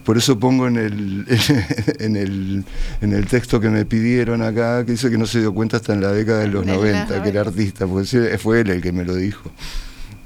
por 0.03 0.17
eso 0.17 0.39
pongo 0.39 0.67
en 0.67 0.77
el, 0.77 1.25
en 1.99 2.15
el, 2.15 2.63
en 3.01 3.13
el 3.13 3.25
texto 3.27 3.59
que 3.59 3.69
me 3.69 3.85
pidieron 3.85 4.41
acá, 4.41 4.85
que 4.85 4.91
dice 4.91 5.09
que 5.09 5.17
no 5.17 5.25
se 5.25 5.39
dio 5.39 5.53
cuenta 5.53 5.77
hasta 5.77 5.93
en 5.93 6.01
la 6.01 6.11
década 6.11 6.39
de 6.39 6.47
los 6.47 6.65
90, 6.65 7.23
que 7.23 7.29
era 7.29 7.41
artista, 7.41 7.87
porque 7.87 8.37
fue 8.37 8.61
él 8.61 8.69
el 8.69 8.81
que 8.81 8.91
me 8.91 9.03
lo 9.05 9.15
dijo. 9.15 9.51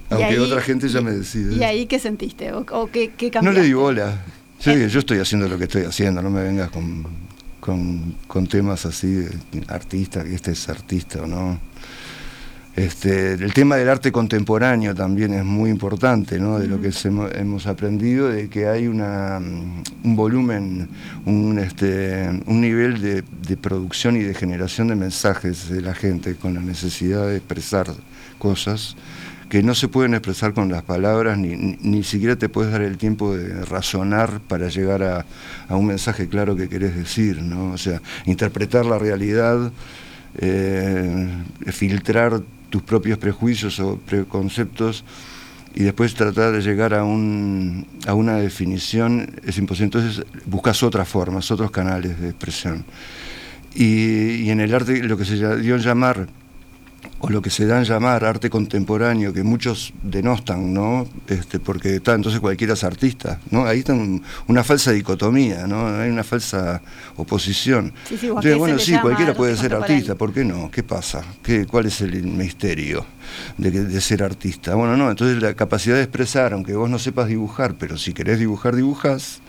Aunque 0.09 0.39
otra 0.39 0.61
gente 0.61 0.89
ya 0.89 1.01
me 1.01 1.11
decía. 1.11 1.51
¿Y 1.51 1.63
ahí 1.63 1.85
qué 1.85 1.97
sentiste? 1.97 2.51
¿O, 2.51 2.89
qué, 2.91 3.11
qué 3.15 3.31
No 3.41 3.51
le 3.51 3.61
di 3.61 3.73
bola. 3.73 4.23
Sí, 4.59 4.87
yo 4.89 4.99
estoy 4.99 5.17
haciendo 5.17 5.47
lo 5.47 5.57
que 5.57 5.63
estoy 5.63 5.83
haciendo, 5.83 6.21
no 6.21 6.29
me 6.29 6.43
vengas 6.43 6.69
con, 6.69 8.47
temas 8.47 8.85
así, 8.85 9.25
artista, 9.67 10.23
que 10.23 10.35
este 10.35 10.51
es 10.51 10.69
artista 10.69 11.23
o 11.23 11.27
no. 11.27 11.59
Este, 12.75 13.33
el 13.33 13.53
tema 13.53 13.75
del 13.75 13.89
arte 13.89 14.13
contemporáneo 14.13 14.95
también 14.95 15.33
es 15.33 15.43
muy 15.43 15.69
importante, 15.69 16.39
¿no? 16.39 16.57
de 16.57 16.67
lo 16.67 16.79
que 16.79 16.91
hemos 17.35 17.67
aprendido, 17.67 18.29
de 18.29 18.47
que 18.47 18.67
hay 18.67 18.87
una, 18.87 19.39
un 19.39 20.15
volumen, 20.15 20.87
un, 21.25 21.59
este, 21.59 22.29
un 22.45 22.61
nivel 22.61 23.01
de, 23.01 23.23
de, 23.47 23.57
producción 23.57 24.15
y 24.15 24.21
de 24.21 24.33
generación 24.33 24.87
de 24.87 24.95
mensajes 24.95 25.69
de 25.69 25.81
la 25.81 25.93
gente 25.93 26.35
con 26.35 26.53
la 26.53 26.61
necesidad 26.61 27.27
de 27.27 27.37
expresar 27.37 27.87
cosas 28.39 28.95
que 29.49 29.61
no 29.61 29.75
se 29.75 29.89
pueden 29.89 30.13
expresar 30.13 30.53
con 30.53 30.71
las 30.71 30.81
palabras, 30.81 31.37
ni, 31.37 31.57
ni, 31.57 32.03
siquiera 32.03 32.37
te 32.37 32.47
puedes 32.47 32.71
dar 32.71 32.83
el 32.83 32.97
tiempo 32.97 33.35
de 33.35 33.65
razonar 33.65 34.39
para 34.39 34.69
llegar 34.69 35.03
a, 35.03 35.25
un 35.75 35.87
mensaje 35.87 36.29
claro 36.29 36.55
que 36.55 36.69
querés 36.69 36.95
decir, 36.95 37.41
¿no? 37.41 37.73
O 37.73 37.77
sea, 37.77 38.01
interpretar 38.25 38.85
la 38.85 38.97
realidad, 38.97 39.73
eh, 40.37 41.27
filtrar 41.65 42.41
tus 42.71 42.81
propios 42.81 43.19
prejuicios 43.19 43.79
o 43.79 43.97
preconceptos 43.97 45.03
y 45.75 45.83
después 45.83 46.15
tratar 46.15 46.51
de 46.51 46.61
llegar 46.61 46.93
a, 46.95 47.03
un, 47.03 47.85
a 48.07 48.15
una 48.15 48.37
definición 48.37 49.35
es 49.45 49.57
imposible. 49.57 49.85
Entonces 49.85 50.25
buscas 50.45 50.81
otras 50.81 51.07
formas, 51.07 51.51
otros 51.51 51.69
canales 51.69 52.19
de 52.19 52.29
expresión. 52.29 52.83
Y, 53.75 54.43
y 54.43 54.49
en 54.49 54.59
el 54.59 54.73
arte 54.73 55.03
lo 55.03 55.17
que 55.17 55.25
se 55.25 55.35
dio 55.57 55.77
llamar 55.77 56.27
o 57.21 57.29
lo 57.29 57.41
que 57.41 57.51
se 57.51 57.67
dan 57.67 57.83
llamar 57.83 58.25
arte 58.25 58.49
contemporáneo, 58.49 59.31
que 59.31 59.43
muchos 59.43 59.93
denostan, 60.01 60.73
¿no? 60.73 61.07
Este, 61.27 61.59
porque 61.59 61.97
está, 61.97 62.15
entonces 62.15 62.39
cualquiera 62.39 62.73
es 62.73 62.83
artista, 62.83 63.39
¿no? 63.51 63.65
Ahí 63.65 63.79
está 63.79 63.95
una 64.47 64.63
falsa 64.63 64.91
dicotomía, 64.91 65.67
¿no? 65.67 65.87
Hay 65.87 66.09
una 66.09 66.23
falsa 66.23 66.81
oposición. 67.17 67.93
bueno, 68.57 68.79
sí, 68.79 68.97
cualquiera 68.97 69.35
puede 69.35 69.55
ser 69.55 69.75
artista, 69.75 70.15
¿por 70.15 70.33
qué 70.33 70.43
no? 70.43 70.71
¿Qué 70.71 70.81
pasa? 70.81 71.23
¿Qué, 71.43 71.67
¿Cuál 71.67 71.85
es 71.85 72.01
el 72.01 72.23
misterio 72.23 73.05
de, 73.57 73.69
de 73.69 74.01
ser 74.01 74.23
artista? 74.23 74.73
Bueno, 74.73 74.97
no, 74.97 75.11
entonces 75.11 75.41
la 75.41 75.53
capacidad 75.53 75.95
de 75.95 76.03
expresar, 76.03 76.53
aunque 76.53 76.73
vos 76.73 76.89
no 76.89 76.97
sepas 76.97 77.27
dibujar, 77.27 77.75
pero 77.75 77.97
si 77.97 78.13
querés 78.13 78.39
dibujar, 78.39 78.75
dibujás, 78.75 79.41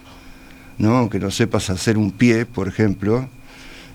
¿no? 0.77 0.99
Aunque 0.99 1.19
no 1.19 1.31
sepas 1.31 1.71
hacer 1.71 1.97
un 1.97 2.11
pie, 2.11 2.45
por 2.45 2.69
ejemplo, 2.69 3.29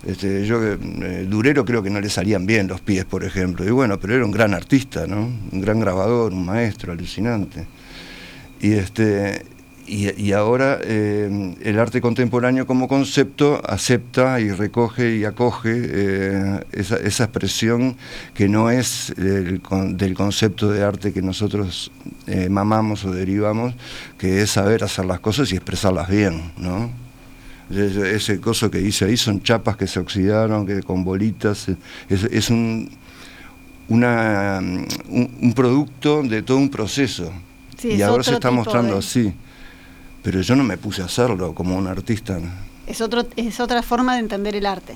este, 0.05 0.45
yo, 0.45 0.63
eh, 0.63 1.25
Durero 1.27 1.65
creo 1.65 1.81
que 1.81 1.89
no 1.89 1.99
le 1.99 2.09
salían 2.09 2.45
bien 2.45 2.67
los 2.67 2.81
pies, 2.81 3.05
por 3.05 3.23
ejemplo. 3.23 3.65
Y 3.65 3.71
bueno, 3.71 3.99
pero 3.99 4.15
era 4.15 4.25
un 4.25 4.31
gran 4.31 4.53
artista, 4.53 5.07
¿no? 5.07 5.29
Un 5.51 5.61
gran 5.61 5.79
grabador, 5.79 6.33
un 6.33 6.45
maestro 6.45 6.91
alucinante. 6.91 7.65
Y, 8.59 8.73
este, 8.73 9.45
y, 9.85 10.31
ahora 10.33 10.79
eh, 10.83 11.55
el 11.61 11.79
arte 11.79 12.01
contemporáneo 12.01 12.67
como 12.67 12.87
concepto 12.87 13.61
acepta 13.65 14.39
y 14.41 14.51
recoge 14.51 15.15
y 15.15 15.23
acoge 15.23 15.71
eh, 15.75 16.59
esa, 16.73 17.23
expresión 17.23 17.95
que 18.33 18.49
no 18.49 18.69
es 18.69 19.13
del, 19.15 19.61
concepto 19.61 20.69
de 20.71 20.83
arte 20.83 21.13
que 21.13 21.21
nosotros 21.21 21.91
mamamos 22.49 23.05
o 23.05 23.11
derivamos, 23.11 23.75
que 24.17 24.41
es 24.41 24.51
saber 24.51 24.83
hacer 24.83 25.05
las 25.05 25.21
cosas 25.21 25.51
y 25.53 25.55
expresarlas 25.55 26.09
bien, 26.09 26.51
¿no? 26.57 27.06
Ese 27.69 28.39
coso 28.39 28.71
que 28.71 28.79
dice 28.79 29.05
ahí 29.05 29.17
son 29.17 29.41
chapas 29.41 29.75
que 29.75 29.87
se 29.87 29.99
oxidaron, 29.99 30.65
que 30.65 30.81
con 30.83 31.03
bolitas, 31.03 31.67
es, 32.09 32.49
un, 32.49 32.89
una, 33.89 34.59
un, 35.09 35.53
producto 35.55 36.23
de 36.23 36.41
todo 36.41 36.57
un 36.57 36.69
proceso. 36.69 37.31
y 37.83 38.01
ahora 38.01 38.23
se 38.23 38.33
está 38.33 38.51
mostrando 38.51 38.97
así. 38.97 39.33
Pero 40.23 40.41
yo 40.41 40.55
no 40.55 40.63
me 40.63 40.77
puse 40.77 41.01
a 41.01 41.05
hacerlo 41.05 41.53
como 41.53 41.77
un 41.77 41.87
artista. 41.87 42.39
Es, 42.85 43.01
otro, 43.01 43.25
es 43.35 43.59
otra 43.59 43.81
forma 43.81 44.13
de 44.13 44.19
entender 44.19 44.55
el 44.55 44.65
arte. 44.65 44.95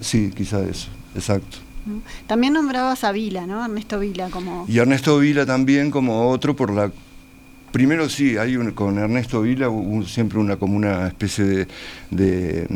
sí, 0.00 0.32
quizás 0.34 0.68
eso, 0.68 0.88
exacto. 1.14 1.58
También 2.26 2.54
nombrabas 2.54 3.04
a 3.04 3.12
Vila, 3.12 3.46
¿no? 3.46 3.62
Ernesto 3.64 3.98
Vila 3.98 4.30
como... 4.30 4.64
Y 4.68 4.78
Ernesto 4.78 5.18
Vila 5.18 5.44
también 5.44 5.90
como 5.90 6.30
otro 6.30 6.56
por 6.56 6.72
la 6.72 6.90
Primero 7.74 8.08
sí, 8.08 8.36
hay 8.36 8.56
con 8.72 8.98
Ernesto 8.98 9.42
Vila 9.42 9.68
siempre 10.06 10.38
una 10.38 10.54
como 10.58 10.76
una 10.76 11.08
especie 11.08 11.66
de, 12.08 12.68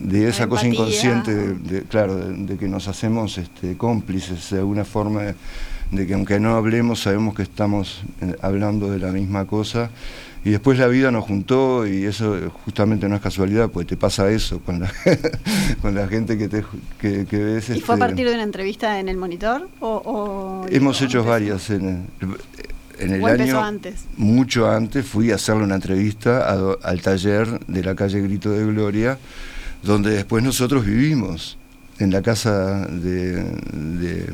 de, 0.00 0.28
esa 0.28 0.46
cosa 0.46 0.68
inconsciente, 0.68 1.34
de, 1.34 1.82
claro, 1.82 2.14
de, 2.14 2.56
que 2.56 2.68
nos 2.68 2.86
hacemos 2.86 3.36
este, 3.36 3.76
cómplices 3.76 4.50
de 4.50 4.58
alguna 4.58 4.84
forma, 4.84 5.34
de 5.90 6.06
que 6.06 6.14
aunque 6.14 6.38
no 6.38 6.54
hablemos 6.54 7.00
sabemos 7.00 7.34
que 7.34 7.42
estamos 7.42 8.04
eh, 8.20 8.36
hablando 8.40 8.88
de 8.92 9.00
la 9.00 9.10
misma 9.10 9.44
cosa. 9.44 9.90
Y 10.44 10.50
después 10.50 10.78
la 10.78 10.86
vida 10.86 11.10
nos 11.10 11.24
juntó 11.24 11.84
y 11.84 12.04
eso 12.04 12.38
justamente 12.64 13.08
no 13.08 13.16
es 13.16 13.20
casualidad, 13.20 13.70
pues 13.70 13.88
te 13.88 13.96
pasa 13.96 14.30
eso 14.30 14.60
con 14.60 14.78
la, 14.78 14.92
con 15.82 15.96
la 15.96 16.06
gente 16.06 16.38
que, 16.38 16.48
te, 16.48 16.62
que, 17.00 17.24
ves. 17.36 17.70
¿Y 17.70 17.80
fue 17.80 17.96
a 17.96 17.98
este 17.98 18.06
partir 18.06 18.28
de 18.28 18.34
una 18.34 18.44
entrevista 18.44 19.00
en 19.00 19.08
el 19.08 19.16
monitor? 19.16 19.68
O, 19.80 20.64
hemos 20.70 21.02
hecho 21.02 21.24
varias. 21.24 21.70
En 21.70 22.06
en 22.98 23.14
el 23.14 23.24
año 23.24 23.60
antes? 23.62 24.04
mucho 24.16 24.70
antes 24.70 25.06
fui 25.06 25.30
a 25.30 25.36
hacerle 25.36 25.64
una 25.64 25.76
entrevista 25.76 26.48
al 26.82 27.00
taller 27.00 27.60
de 27.66 27.82
la 27.82 27.94
calle 27.94 28.20
Grito 28.20 28.50
de 28.50 28.64
Gloria, 28.66 29.18
donde 29.82 30.10
después 30.10 30.42
nosotros 30.42 30.84
vivimos 30.84 31.58
en 31.98 32.12
la 32.12 32.22
casa 32.22 32.86
de, 32.86 34.24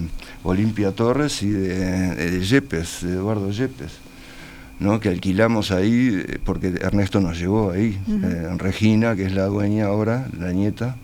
Olimpia 0.42 0.92
Torres 0.92 1.42
y 1.42 1.50
de, 1.50 2.44
Yepes, 2.44 2.98
de 3.02 3.12
Eduardo 3.12 3.50
Yepes, 3.50 3.92
¿no? 4.78 5.00
que 5.00 5.08
alquilamos 5.08 5.70
ahí 5.70 6.22
porque 6.44 6.74
Ernesto 6.80 7.20
nos 7.20 7.38
llevó 7.38 7.70
ahí, 7.70 7.98
eh, 8.08 8.48
Regina, 8.58 9.16
que 9.16 9.24
es 9.24 9.32
la 9.32 9.46
dueña 9.46 9.86
ahora, 9.86 10.28
la 10.38 10.52
nieta 10.52 10.96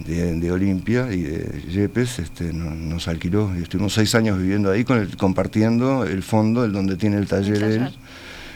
de, 0.00 0.50
Olimpia 0.52 1.12
y 1.12 1.22
de 1.22 1.62
Yepes 1.70 2.18
este, 2.18 2.52
nos, 2.52 3.08
alquiló 3.08 3.50
y 3.58 3.62
estuvimos 3.62 3.94
seis 3.94 4.14
años 4.14 4.38
viviendo 4.38 4.70
ahí 4.70 4.84
con 4.84 4.98
el, 4.98 5.16
compartiendo 5.16 6.04
el 6.04 6.22
fondo, 6.22 6.64
el 6.64 6.72
donde 6.72 6.96
tiene 6.96 7.16
el 7.16 7.26
taller, 7.26 7.62
él. 7.62 7.94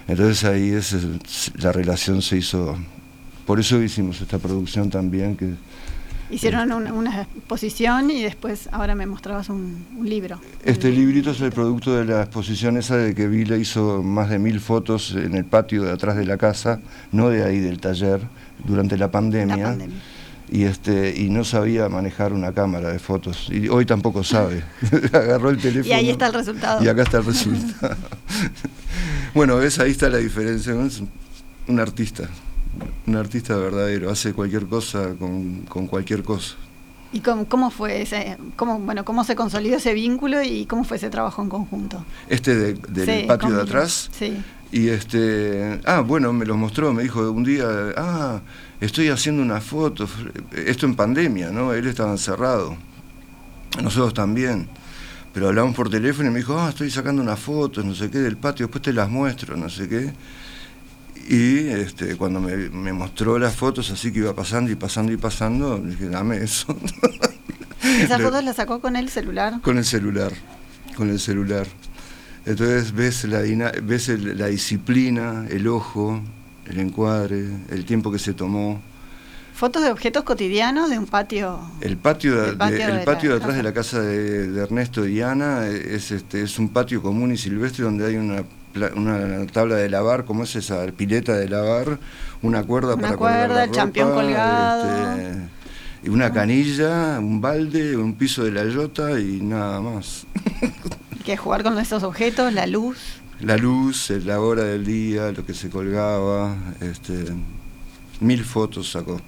Entonces 0.07 0.45
ahí 0.45 0.71
es, 0.71 0.97
la 1.61 1.73
relación 1.73 2.23
se 2.23 2.39
hizo, 2.39 2.79
por 3.47 3.61
eso 3.61 3.83
hicimos 3.83 4.21
esta 4.21 4.39
producción 4.39 4.91
también 4.91 5.37
que 5.37 5.55
Hicieron 6.31 6.73
una, 6.73 7.23
exposición 7.23 8.11
y 8.11 8.23
después 8.23 8.69
ahora 8.73 8.95
me 8.95 9.07
mostrabas 9.07 9.49
un, 9.49 9.87
libro. 10.03 10.39
Este 10.63 10.91
librito 10.91 11.31
es 11.31 11.41
el 11.41 11.53
producto 11.53 11.97
de 11.97 12.05
la 12.05 12.23
exposición 12.23 12.77
esa 12.77 12.97
de 12.97 13.15
que 13.15 13.27
Vila 13.27 13.57
hizo 13.57 14.03
más 14.03 14.29
de 14.29 14.39
mil 14.39 14.61
fotos 14.61 15.13
en 15.13 15.35
el 15.35 15.47
patio 15.47 15.85
de 15.85 15.93
atrás 15.93 16.17
de 16.17 16.27
la 16.27 16.37
casa, 16.37 16.81
no 17.13 17.31
de 17.31 17.45
ahí 17.45 17.61
del 17.61 17.81
taller, 17.81 18.21
durante 18.67 18.99
la 18.99 19.11
pandemia. 19.11 19.77
Y, 20.51 20.65
este, 20.65 21.15
y 21.17 21.29
no 21.29 21.45
sabía 21.45 21.89
manejar 21.89 22.33
una 22.33 22.53
cámara 22.53 22.91
de 22.91 22.99
fotos. 22.99 23.49
Y 23.51 23.69
hoy 23.69 23.85
tampoco 23.85 24.25
sabe. 24.25 24.65
Agarró 25.13 25.51
el 25.51 25.59
teléfono. 25.59 25.87
Y 25.87 25.93
ahí 25.93 26.11
está 26.11 26.29
el 26.29 26.35
resultado. 26.35 26.83
Y 26.83 26.89
acá 26.89 27.03
está 27.03 27.19
el 27.19 27.25
resultado. 27.25 27.97
bueno, 29.35 29.57
ves, 29.57 29.79
ahí 29.79 29.91
está 29.91 30.09
la 30.09 30.19
diferencia. 30.19 30.73
Es 30.85 31.03
un 31.67 31.81
artista 31.81 32.29
un 33.07 33.17
artista 33.17 33.57
verdadero, 33.57 34.11
hace 34.11 34.33
cualquier 34.33 34.67
cosa 34.67 35.15
con, 35.19 35.87
cualquier 35.87 36.23
cosa. 36.23 36.57
¿Y 37.11 37.21
cómo, 37.21 37.71
fue 37.71 38.03
ese, 38.03 38.37
cómo, 38.57 38.79
bueno, 38.79 39.05
cómo 39.05 39.25
se 39.25 39.35
consolidó 39.35 39.79
ese 39.79 39.95
vínculo 39.95 40.43
y 40.43 40.67
cómo 40.67 40.85
fue 40.85 40.99
ese 40.99 41.09
trabajo 41.09 41.43
en 41.43 41.49
conjunto? 41.49 42.05
Este 42.29 42.55
del 42.75 43.27
patio 43.27 43.51
de 43.51 43.63
atrás. 43.63 44.11
Sí. 44.13 44.37
Y 44.71 44.89
este, 44.89 45.81
ah, 45.87 46.01
bueno, 46.01 46.35
me 46.35 46.45
lo 46.45 46.57
mostró, 46.59 46.93
me 46.93 47.03
dijo 47.03 47.31
un 47.31 47.45
día, 47.45 47.67
ah, 47.97 48.43
estoy 48.81 49.09
haciendo 49.09 49.43
una 49.43 49.61
foto, 49.61 50.09
esto 50.55 50.87
en 50.87 50.95
pandemia, 50.95 51.51
¿no? 51.51 51.73
Él 51.73 51.87
estaba 51.87 52.13
encerrado, 52.13 52.77
nosotros 53.83 54.15
también. 54.15 54.69
Pero 55.33 55.49
hablamos 55.49 55.75
por 55.75 55.91
teléfono 55.91 56.31
y 56.31 56.33
me 56.33 56.39
dijo, 56.39 56.59
ah, 56.59 56.71
estoy 56.71 56.91
sacando 56.91 57.23
unas 57.23 57.39
fotos, 57.39 57.85
no 57.85 57.95
sé 57.95 58.11
qué, 58.11 58.19
del 58.19 58.37
patio, 58.37 58.67
después 58.67 58.83
te 58.83 58.93
las 58.93 59.09
muestro, 59.09 59.57
no 59.57 59.69
sé 59.69 59.89
qué. 59.89 60.13
Y 61.29 61.69
este, 61.69 62.17
cuando 62.17 62.41
me, 62.41 62.93
mostró 62.93 63.39
las 63.39 63.55
fotos 63.55 63.91
así 63.91 64.11
que 64.11 64.21
iba 64.21 64.35
pasando 64.35 64.71
y 64.71 64.77
pasando 64.77 65.13
y 65.13 65.17
pasando, 65.17 65.79
dije, 65.79 66.09
dame 66.09 66.39
eso. 66.39 66.75
¿Esas 67.83 68.23
fotos 68.23 68.43
las 68.43 68.57
sacó 68.57 68.81
con 68.81 68.97
el 68.97 69.11
celular? 69.11 69.61
Con 69.61 69.77
el 69.77 69.85
celular, 69.85 70.33
con 70.97 71.11
el 71.11 71.21
celular. 71.21 71.67
Entonces 72.47 72.93
ves 72.93 73.25
la, 73.25 73.43
ves 73.83 74.09
la 74.09 74.47
disciplina, 74.47 75.47
el 75.51 75.69
ojo, 75.69 76.23
el 76.69 76.79
encuadre, 76.79 77.45
el 77.71 77.85
tiempo 77.85 78.11
que 78.13 78.19
se 78.19 78.35
tomó. 78.35 78.81
Fotos 79.55 79.83
de 79.83 79.91
objetos 79.91 80.23
cotidianos 80.23 80.89
de 80.89 80.99
un 80.99 81.07
patio. 81.07 81.59
El 81.81 81.97
patio, 81.97 82.41
de, 82.41 82.51
el 82.51 82.57
patio 83.05 83.31
de, 83.31 83.37
atrás 83.37 83.57
de 83.57 83.63
la 83.63 83.73
casa 83.73 84.01
de, 84.01 84.63
Ernesto 84.63 85.07
y 85.07 85.21
Ana 85.21 85.67
es, 85.67 86.13
este, 86.13 86.43
es 86.43 86.59
un 86.59 86.69
patio 86.69 87.03
común 87.03 87.33
y 87.33 87.37
silvestre 87.37 87.85
donde 87.85 88.07
hay 88.07 88.17
una 88.17 88.45
una 88.95 89.47
tabla 89.47 89.77
de 89.77 89.89
lavar, 89.89 90.25
como 90.25 90.45
es 90.45 90.57
esa 90.57 90.87
pileta 90.97 91.35
de 91.35 91.49
lavar, 91.49 91.99
una 92.43 92.63
cuerda 92.63 92.95
una 92.95 93.03
para 93.03 93.17
cuerda, 93.17 93.65
el 93.65 93.71
champión 93.71 94.13
colgado. 94.13 95.17
Este, 95.17 95.49
y 96.05 96.09
una 96.11 96.33
canilla, 96.33 97.19
un 97.19 97.41
balde, 97.41 97.97
un 97.97 98.15
piso 98.15 98.45
de 98.45 98.53
la 98.53 98.65
yota 98.65 99.19
y 99.19 99.41
nada 99.41 99.81
más. 99.81 100.27
que 101.25 101.37
jugar 101.37 101.63
con 101.63 101.79
esos 101.79 102.03
objetos, 102.03 102.53
la 102.53 102.67
luz. 102.67 102.99
La 103.41 103.57
luz, 103.57 104.11
la 104.25 104.41
hora 104.41 104.65
del 104.65 104.85
día, 104.85 105.31
lo 105.33 105.47
que 105.47 105.55
se 105.55 105.71
colgaba, 105.71 106.57
este, 106.81 107.27
mil 108.21 108.45
fotos 108.45 108.91
sacó. 108.91 109.21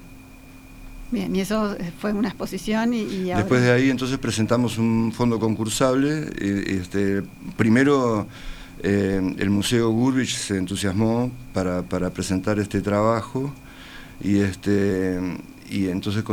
Bien, 1.11 1.35
y 1.35 1.41
eso 1.41 1.75
fue 1.99 2.13
una 2.13 2.29
exposición 2.29 2.93
y, 2.93 3.05
Después 3.25 3.61
de 3.61 3.71
ahí 3.71 3.89
entonces 3.89 4.17
presentamos 4.17 4.77
un 4.77 5.11
fondo 5.13 5.39
concursable. 5.39 6.29
este, 6.39 7.21
primero 7.57 8.27
eh, 8.83 9.35
el 9.37 9.49
Museo 9.49 9.89
Gurbich 9.91 10.35
se 10.35 10.57
entusiasmó 10.57 11.31
para, 11.53 11.83
presentar 12.11 12.59
este 12.59 12.81
trabajo 12.81 13.53
y, 14.23 14.39
este, 14.39 15.19
y 15.69 15.87
entonces 15.89 16.23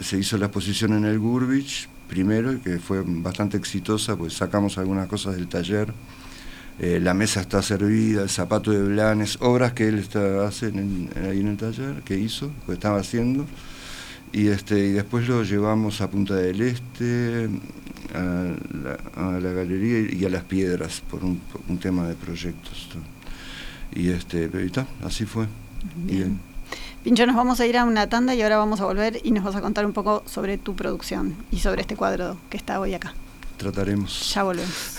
se 0.00 0.18
hizo 0.18 0.38
la 0.38 0.46
exposición 0.46 0.94
en 0.94 1.04
el 1.04 1.18
Gurbich 1.18 1.88
primero, 2.08 2.62
que 2.62 2.78
fue 2.78 3.02
bastante 3.04 3.56
exitosa, 3.56 4.16
pues 4.16 4.34
sacamos 4.34 4.78
algunas 4.78 5.08
cosas 5.08 5.34
del 5.34 5.48
taller. 5.48 5.92
Eh, 6.82 6.98
la 6.98 7.14
mesa 7.14 7.40
está 7.40 7.62
servida, 7.62 8.24
el 8.24 8.28
zapato 8.28 8.72
de 8.72 8.82
Blanes, 8.82 9.38
obras 9.40 9.72
que 9.72 9.86
él 9.86 10.00
está, 10.00 10.48
hace 10.48 10.66
ahí 10.66 11.38
en 11.38 11.46
el 11.46 11.56
taller, 11.56 12.02
que 12.04 12.18
hizo, 12.18 12.50
que 12.66 12.72
estaba 12.72 12.98
haciendo. 12.98 13.46
Y, 14.32 14.48
este, 14.48 14.88
y 14.88 14.90
después 14.90 15.28
lo 15.28 15.44
llevamos 15.44 16.00
a 16.00 16.10
Punta 16.10 16.34
del 16.34 16.60
Este, 16.60 17.48
a 18.14 19.38
la, 19.38 19.50
galería 19.52 20.12
y 20.12 20.24
a 20.24 20.28
las 20.28 20.42
piedras 20.42 21.04
por 21.08 21.22
un, 21.24 21.40
tema 21.80 22.08
de 22.08 22.16
proyectos. 22.16 22.88
Y 23.94 24.08
este, 24.08 24.50
así 25.04 25.24
fue. 25.24 25.46
Bien. 25.94 26.40
Pincho, 27.04 27.26
nos 27.26 27.36
vamos 27.36 27.60
a 27.60 27.66
ir 27.66 27.76
a 27.76 27.84
una 27.84 28.08
tanda 28.08 28.34
y 28.34 28.42
ahora 28.42 28.56
vamos 28.56 28.80
a 28.80 28.86
volver 28.86 29.20
y 29.22 29.30
nos 29.30 29.44
vas 29.44 29.54
a 29.54 29.60
contar 29.60 29.86
un 29.86 29.92
poco 29.92 30.24
sobre 30.26 30.58
tu 30.58 30.74
producción 30.74 31.36
y 31.52 31.60
sobre 31.60 31.82
este 31.82 31.94
cuadro 31.94 32.38
que 32.50 32.56
está 32.56 32.80
hoy 32.80 32.94
acá. 32.94 33.14
Trataremos. 33.56 34.34
Ya 34.34 34.42
volvemos. 34.42 34.98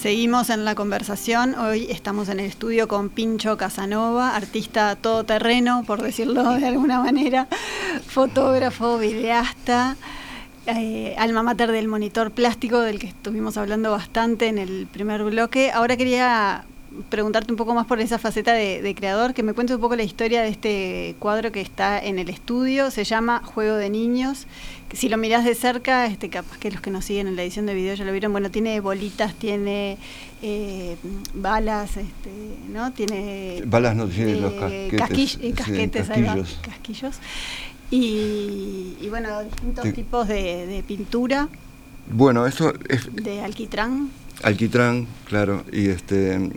Seguimos 0.00 0.48
en 0.48 0.64
la 0.64 0.74
conversación. 0.74 1.54
Hoy 1.56 1.86
estamos 1.90 2.30
en 2.30 2.40
el 2.40 2.46
estudio 2.46 2.88
con 2.88 3.10
Pincho 3.10 3.58
Casanova, 3.58 4.34
artista 4.34 4.96
todoterreno, 4.96 5.84
por 5.86 6.00
decirlo 6.00 6.54
de 6.54 6.68
alguna 6.68 7.00
manera, 7.00 7.48
fotógrafo, 8.06 8.96
videasta, 8.96 9.98
eh, 10.64 11.14
alma 11.18 11.42
mater 11.42 11.70
del 11.70 11.86
monitor 11.86 12.30
plástico, 12.30 12.80
del 12.80 12.98
que 12.98 13.08
estuvimos 13.08 13.58
hablando 13.58 13.90
bastante 13.90 14.46
en 14.46 14.56
el 14.56 14.86
primer 14.90 15.22
bloque. 15.22 15.70
Ahora 15.70 15.98
quería 15.98 16.64
preguntarte 17.08 17.52
un 17.52 17.56
poco 17.56 17.74
más 17.74 17.86
por 17.86 18.00
esa 18.00 18.18
faceta 18.18 18.52
de, 18.52 18.94
creador, 18.96 19.32
que 19.32 19.42
me 19.42 19.52
cuentes 19.52 19.76
un 19.76 19.80
poco 19.80 19.96
la 19.96 20.02
historia 20.02 20.42
de 20.42 20.48
este 20.48 21.14
cuadro 21.18 21.52
que 21.52 21.60
está 21.60 21.98
en 21.98 22.18
el 22.18 22.28
estudio, 22.28 22.90
se 22.90 23.04
llama 23.04 23.42
Juego 23.44 23.76
de 23.76 23.90
Niños. 23.90 24.46
Si 24.92 25.08
lo 25.08 25.16
mirás 25.16 25.44
de 25.44 25.54
cerca, 25.54 26.06
este, 26.06 26.28
capaz 26.30 26.58
que 26.58 26.70
los 26.70 26.80
que 26.80 26.90
nos 26.90 27.04
siguen 27.04 27.28
en 27.28 27.36
la 27.36 27.42
edición 27.42 27.66
de 27.66 27.74
video 27.74 27.94
ya 27.94 28.04
lo 28.04 28.10
vieron, 28.10 28.32
bueno, 28.32 28.50
tiene 28.50 28.80
bolitas, 28.80 29.34
tiene 29.34 29.98
eh, 30.42 30.96
balas, 31.32 31.96
este, 31.96 32.30
¿no? 32.68 32.92
Tiene... 32.92 33.62
Balas 33.66 33.94
no, 33.94 34.08
tiene 34.08 34.40
los 34.40 34.52
eh, 34.52 34.90
casquetes. 34.96 35.38
Eh, 35.40 35.52
casquetes, 35.52 36.08
casquillos. 36.60 37.18
Y, 37.92 39.06
bueno, 39.08 39.42
distintos 39.44 39.92
tipos 39.92 40.26
de, 40.26 40.66
de 40.66 40.82
pintura. 40.82 41.48
Bueno, 42.10 42.46
esto 42.46 42.72
es... 42.88 43.08
De 43.14 43.42
alquitrán. 43.42 44.10
Alquitrán, 44.42 45.06
claro, 45.28 45.64
y 45.72 45.88
este 45.88 46.50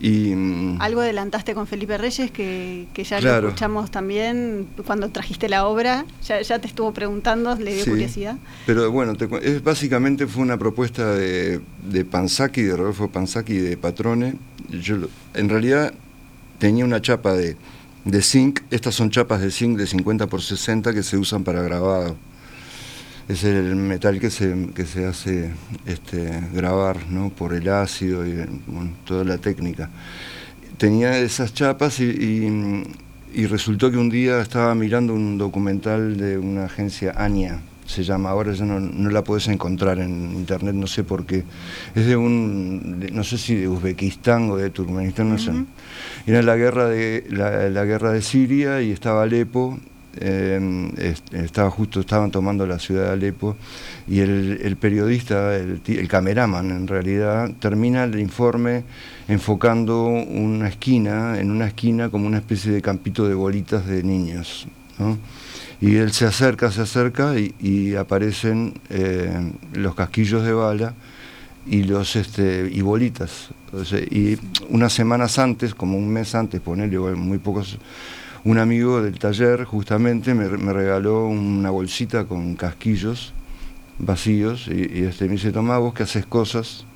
y, 0.00 0.32
Algo 0.78 1.02
adelantaste 1.02 1.54
con 1.54 1.66
Felipe 1.66 1.98
Reyes, 1.98 2.30
que, 2.30 2.86
ya 2.96 3.20
lo 3.20 3.48
escuchamos 3.48 3.90
también 3.90 4.66
cuando 4.86 5.10
trajiste 5.10 5.48
la 5.48 5.66
obra, 5.66 6.06
ya, 6.26 6.40
ya 6.40 6.58
te 6.58 6.68
estuvo 6.68 6.92
preguntando, 6.92 7.54
le 7.56 7.74
dio 7.74 7.84
curiosidad. 7.84 8.38
Pero 8.64 8.90
bueno, 8.90 9.12
es, 9.42 9.62
básicamente 9.62 10.26
fue 10.26 10.42
una 10.42 10.58
propuesta 10.58 11.14
de, 11.14 11.60
de 11.82 12.04
Panzaki, 12.06 12.62
de 12.62 12.76
Rodolfo 12.76 13.10
Panzaki, 13.10 13.58
de 13.58 13.76
Patrone. 13.76 14.36
Yo, 14.70 14.96
en 15.34 15.48
realidad 15.50 15.92
tenía 16.58 16.86
una 16.86 17.02
chapa 17.02 17.34
de, 17.34 17.56
de 18.04 18.22
zinc, 18.22 18.60
estas 18.70 18.94
son 18.94 19.10
chapas 19.10 19.42
de 19.42 19.50
zinc 19.50 19.76
de 19.76 19.86
50 19.86 20.28
por 20.28 20.40
60 20.40 20.94
que 20.94 21.02
se 21.02 21.18
usan 21.18 21.44
para 21.44 21.60
grabado. 21.62 22.16
Es 23.30 23.44
el 23.44 23.76
metal 23.76 24.18
que 24.18 24.28
se, 24.28 24.70
que 24.74 24.84
se 24.84 25.06
hace 25.06 25.50
este, 25.86 26.42
grabar 26.52 27.08
¿no? 27.08 27.30
por 27.30 27.54
el 27.54 27.68
ácido 27.68 28.26
y 28.26 28.44
toda 29.04 29.22
la 29.22 29.38
técnica. 29.38 29.88
Tenía 30.76 31.16
esas 31.18 31.54
chapas 31.54 32.00
y, 32.00 32.84
resultó 33.48 33.90
que 33.90 33.98
un 33.98 34.10
día 34.10 34.40
estaba 34.40 34.74
mirando 34.74 35.14
un 35.14 35.38
documental 35.38 36.16
de 36.16 36.38
una 36.38 36.64
agencia 36.64 37.12
ANIA, 37.16 37.60
se 37.86 38.02
llama, 38.02 38.30
ahora 38.30 38.52
ya 38.52 38.64
no, 38.64 39.10
la 39.10 39.22
puedes 39.22 39.46
encontrar 39.46 40.00
en 40.00 40.32
internet, 40.32 40.74
no 40.74 40.88
sé 40.88 41.04
por 41.04 41.24
qué. 41.24 41.44
Es 41.94 42.06
de 42.06 42.16
un, 42.16 43.08
no 43.12 43.22
sé 43.22 43.38
si 43.38 43.54
de 43.54 43.68
Uzbekistán 43.68 44.50
o 44.50 44.56
de 44.56 44.70
Turkmenistán, 44.70 45.28
no 45.28 45.38
sé. 45.38 45.52
Era 46.26 46.42
la 46.42 46.56
guerra 46.56 46.88
de 46.88 47.26
la, 47.30 47.84
guerra 47.84 48.12
de 48.12 48.22
Siria 48.22 48.82
y 48.82 48.90
estaba 48.90 49.22
Alepo 49.22 49.78
Em, 50.18 50.90
estaba 51.30 51.70
justo, 51.70 52.00
estaban 52.00 52.32
tomando 52.32 52.66
la 52.66 52.80
ciudad 52.80 53.06
de 53.06 53.10
Alepo 53.12 53.56
y 54.08 54.18
el, 54.18 54.76
periodista, 54.76 55.56
el, 55.56 55.80
el, 55.86 56.08
cameraman 56.08 56.72
en 56.72 56.88
realidad, 56.88 57.48
termina 57.60 58.02
el 58.02 58.18
informe 58.18 58.82
enfocando 59.28 60.06
una 60.06 60.66
esquina, 60.66 61.38
en 61.38 61.52
una 61.52 61.68
esquina 61.68 62.08
como 62.08 62.26
una 62.26 62.38
especie 62.38 62.72
de 62.72 62.82
campito 62.82 63.28
de 63.28 63.34
bolitas 63.34 63.86
de 63.86 64.02
niños. 64.02 64.66
Y 65.80 65.96
él 65.96 66.12
se 66.12 66.26
acerca, 66.26 66.72
se 66.72 66.82
acerca 66.82 67.34
y, 67.38 67.94
aparecen 67.94 68.74
eh, 68.90 69.52
los 69.72 69.94
casquillos 69.94 70.44
de 70.44 70.52
bala 70.52 70.94
y 71.66 71.84
los 71.84 72.16
este, 72.16 72.68
y 72.70 72.80
bolitas. 72.82 73.50
y 74.10 74.36
unas 74.68 74.92
semanas 74.92 75.38
antes, 75.38 75.74
como 75.74 75.96
un 75.96 76.08
mes 76.08 76.34
antes, 76.34 76.60
ponerle 76.60 76.98
muy 76.98 77.38
pocos 77.38 77.78
un 78.44 78.58
amigo 78.58 79.02
del 79.02 79.18
taller 79.18 79.64
justamente 79.64 80.34
me, 80.34 80.48
regaló 80.48 81.26
una 81.26 81.70
bolsita 81.70 82.24
con 82.24 82.56
casquillos 82.56 83.32
vacíos 83.98 84.66
y, 84.68 85.04
este, 85.04 85.26
me 85.26 85.32
dice, 85.32 85.52
toma 85.52 85.78
vos 85.78 85.92
que 85.92 86.04
haces 86.04 86.24
cosas. 86.24 86.86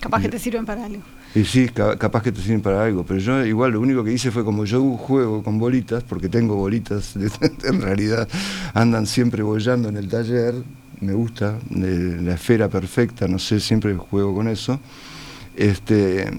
Capaz 0.00 0.20
que 0.20 0.28
te 0.28 0.38
sirven 0.38 0.66
para 0.66 0.84
algo. 0.84 1.02
Y 1.34 1.44
sí, 1.44 1.68
capaz 1.68 2.22
que 2.22 2.32
te 2.32 2.40
sirven 2.40 2.60
para 2.60 2.84
algo, 2.84 3.04
pero 3.04 3.18
yo 3.18 3.44
igual 3.44 3.72
lo 3.72 3.80
único 3.80 4.04
que 4.04 4.12
hice 4.12 4.30
fue 4.30 4.44
como 4.44 4.64
yo 4.64 4.82
juego 4.96 5.42
con 5.42 5.58
bolitas, 5.58 6.04
porque 6.04 6.28
tengo 6.28 6.56
bolitas, 6.56 7.14
en 7.64 7.80
realidad 7.80 8.28
andan 8.74 9.06
siempre 9.06 9.42
bollando 9.42 9.88
en 9.88 9.96
el 9.96 10.08
taller, 10.08 10.54
me 11.00 11.12
gusta, 11.12 11.58
la 11.70 12.34
esfera 12.34 12.68
perfecta, 12.68 13.28
no 13.28 13.38
sé, 13.38 13.60
siempre 13.60 13.94
juego 13.96 14.34
con 14.34 14.48
eso. 14.48 14.80
Este, 15.56 16.30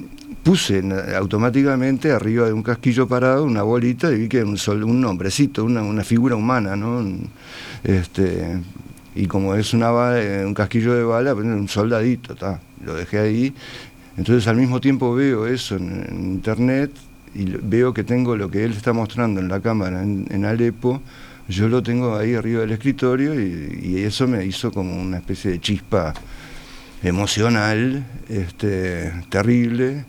puse 0.44 0.82
automáticamente 1.18 2.12
arriba 2.12 2.46
de 2.46 2.54
un 2.54 2.64
casquillo 2.64 3.08
parado 3.08 3.44
una 3.44 3.64
bolita 3.64 4.12
y 4.12 4.20
vi 4.20 4.30
que 4.30 4.38
era 4.38 4.46
un, 4.46 4.58
sol, 4.58 4.84
un 4.84 5.04
hombrecito, 5.04 5.66
una, 5.66 6.04
figura 6.04 6.36
humana, 6.36 6.76
¿no? 6.76 7.04
Este, 7.84 8.62
y 9.16 9.26
como 9.26 9.56
es 9.56 9.74
eh, 9.74 10.44
un 10.46 10.54
casquillo 10.54 10.94
de 10.94 11.04
bala, 11.04 11.34
un 11.34 11.68
soldadito, 11.68 12.36
lo 12.86 12.94
dejé 12.94 13.20
ahí. 13.20 13.54
Entonces 14.16 14.48
al 14.48 14.56
mismo 14.58 14.80
tiempo 14.80 15.14
veo 15.14 15.48
eso 15.48 15.76
en, 15.76 16.34
internet 16.36 16.92
y 17.36 17.46
veo 17.46 17.94
que 17.94 18.04
tengo 18.04 18.36
lo 18.36 18.50
que 18.50 18.64
él 18.64 18.72
está 18.72 18.94
mostrando 18.94 19.40
en 19.40 19.48
la 19.48 19.60
cámara 19.60 20.02
en, 20.02 20.46
Alepo, 20.46 21.02
yo 21.48 21.68
lo 21.68 21.84
tengo 21.84 22.16
ahí 22.16 22.36
arriba 22.36 22.62
del 22.62 22.72
escritorio 22.72 23.40
y, 23.40 24.04
eso 24.04 24.28
me 24.28 24.46
hizo 24.46 24.72
como 24.72 25.00
una 25.00 25.18
especie 25.18 25.52
de 25.52 25.60
chispa 25.60 26.14
emocional, 27.04 28.06
este, 28.30 29.12
terrible 29.30 30.06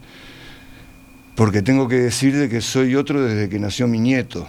porque 1.39 1.63
tengo 1.63 1.87
que 1.87 2.01
decir 2.01 2.35
de 2.35 2.49
que 2.49 2.61
soy 2.61 2.97
otro 2.97 3.23
desde 3.23 3.49
que 3.49 3.61
nació 3.61 3.87
mi 3.87 4.01
nieto, 4.01 4.49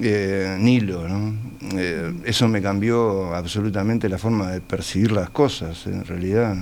eh, 0.00 0.56
Nilo. 0.58 1.06
¿no? 1.06 1.34
Eh, 1.78 2.14
eso 2.24 2.48
me 2.48 2.62
cambió 2.62 3.34
absolutamente 3.34 4.08
la 4.08 4.16
forma 4.16 4.50
de 4.50 4.62
percibir 4.62 5.12
las 5.12 5.28
cosas, 5.28 5.86
en 5.86 6.02
realidad. 6.02 6.56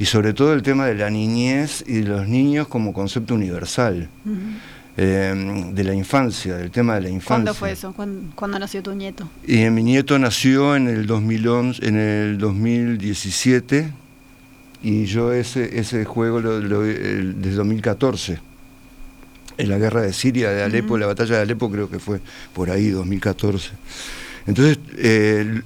Y 0.00 0.06
sobre 0.06 0.34
todo 0.34 0.52
el 0.54 0.62
tema 0.62 0.86
de 0.86 0.96
la 0.96 1.08
niñez 1.08 1.84
y 1.86 2.00
de 2.00 2.08
los 2.08 2.26
niños 2.26 2.66
como 2.66 2.92
concepto 2.92 3.32
universal. 3.32 4.08
Eh, 4.96 5.70
de 5.72 5.84
la 5.84 5.94
infancia, 5.94 6.56
del 6.56 6.72
tema 6.72 6.96
de 6.96 7.02
la 7.02 7.10
infancia. 7.10 7.44
¿Cuándo 7.44 7.54
fue 7.54 7.70
eso? 7.70 7.94
¿Cuándo, 7.94 8.58
nació 8.58 8.82
tu 8.82 8.92
nieto? 8.92 9.30
Y 9.46 9.70
mi 9.70 9.84
nieto 9.84 10.18
nació 10.18 10.74
en 10.74 10.88
el 10.88 11.06
2011, 11.06 11.86
en 11.86 11.96
el 11.96 12.38
2017 12.38 13.99
y 14.82 15.04
yo 15.04 15.32
ese, 15.32 15.78
ese 15.78 16.04
juego 16.04 16.40
lo, 16.40 16.82
desde 16.82 17.52
2014 17.52 18.38
en 19.58 19.68
la 19.68 19.78
guerra 19.78 20.02
de 20.02 20.12
Siria, 20.12 20.50
de 20.50 20.62
Alepo, 20.62 20.96
la 20.96 21.06
batalla 21.06 21.36
de 21.36 21.42
Alepo 21.42 21.70
creo 21.70 21.90
que 21.90 21.98
fue 21.98 22.20
por 22.54 22.70
ahí, 22.70 22.88
2014. 22.88 23.70
Entonces, 24.46 24.78
eh, 24.96 25.60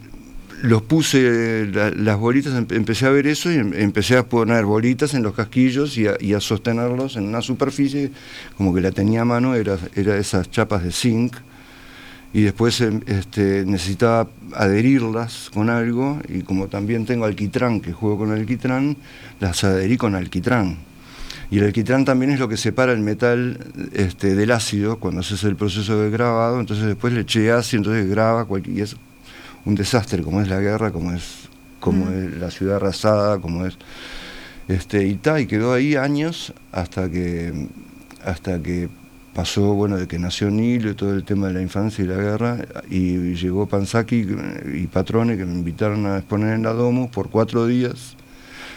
los 0.62 0.82
puse, 0.82 1.66
las 1.66 2.18
bolitas, 2.18 2.54
empecé 2.70 3.06
a 3.06 3.10
ver 3.10 3.26
eso 3.26 3.52
y 3.52 3.56
em, 3.56 3.72
empecé 3.74 4.16
a 4.16 4.26
poner 4.26 4.64
bolitas 4.64 5.14
en 5.14 5.22
los 5.22 5.34
casquillos 5.34 5.96
y 5.96 6.06
a, 6.06 6.40
sostenerlos 6.40 7.16
en 7.16 7.24
una 7.24 7.42
superficie, 7.42 8.10
como 8.56 8.74
que 8.74 8.80
la 8.80 8.90
tenía 8.90 9.20
a 9.20 9.24
mano, 9.24 9.54
era, 9.54 9.78
era 9.94 10.16
esas 10.16 10.50
chapas 10.50 10.82
de 10.82 10.90
zinc, 10.90 11.36
y 12.34 12.42
después 12.42 12.80
em, 12.80 13.00
este, 13.06 13.64
necesitaba 13.64 14.28
adherirlas 14.54 15.50
con 15.54 15.70
algo, 15.70 16.20
y 16.28 16.42
como 16.42 16.66
también 16.66 17.06
tengo 17.06 17.26
alquitrán, 17.26 17.80
que 17.80 17.92
juego 17.92 18.18
con 18.18 18.32
alquitrán, 18.32 18.96
las 19.38 19.62
adherí 19.62 19.96
con 19.96 20.16
alquitrán. 20.16 20.78
Y 21.52 21.58
el 21.58 21.66
alquitrán 21.66 22.04
también 22.04 22.32
es 22.32 22.40
lo 22.40 22.48
que 22.48 22.56
separa 22.56 22.92
el 22.92 22.98
metal 22.98 23.58
este, 23.92 24.34
del 24.34 24.50
ácido 24.50 24.98
cuando 24.98 25.20
haces 25.20 25.44
el 25.44 25.54
proceso 25.54 25.96
de 26.02 26.10
grabado, 26.10 26.58
entonces 26.58 26.86
después 26.86 27.12
le 27.12 27.20
eché 27.20 27.52
ácido, 27.52 27.78
entonces 27.78 28.10
graba, 28.10 28.48
y 28.64 28.80
es 28.80 28.96
un 29.64 29.76
desastre, 29.76 30.24
como 30.24 30.40
es 30.40 30.48
la 30.48 30.58
guerra, 30.58 30.90
como 30.90 31.12
es, 31.12 31.48
como 31.78 32.10
es 32.10 32.36
la 32.36 32.50
ciudad 32.50 32.76
arrasada, 32.76 33.38
como 33.38 33.64
es... 33.64 33.78
Este, 34.66 35.06
y, 35.06 35.14
ta, 35.14 35.38
y 35.40 35.46
quedó 35.46 35.72
ahí 35.72 35.94
años 35.94 36.52
hasta 36.72 37.08
que, 37.08 37.68
hasta 38.24 38.60
que 38.60 38.88
pasó, 39.34 39.74
bueno, 39.74 39.96
de 39.96 40.06
que 40.06 40.18
nació 40.18 40.50
Nilo 40.50 40.90
y 40.90 40.94
todo 40.94 41.14
el 41.14 41.24
tema 41.24 41.48
de 41.48 41.54
la 41.54 41.62
infancia 41.62 42.04
y 42.04 42.06
la 42.06 42.16
guerra, 42.16 42.58
y 42.88 43.34
llegó 43.34 43.66
Panzaki 43.66 44.26
y 44.74 44.86
Patrone 44.86 45.36
que 45.36 45.44
me 45.44 45.54
invitaron 45.54 46.06
a 46.06 46.18
exponer 46.18 46.54
en 46.54 46.62
la 46.62 46.72
Domus 46.72 47.10
por 47.10 47.30
cuatro 47.30 47.66
días 47.66 48.16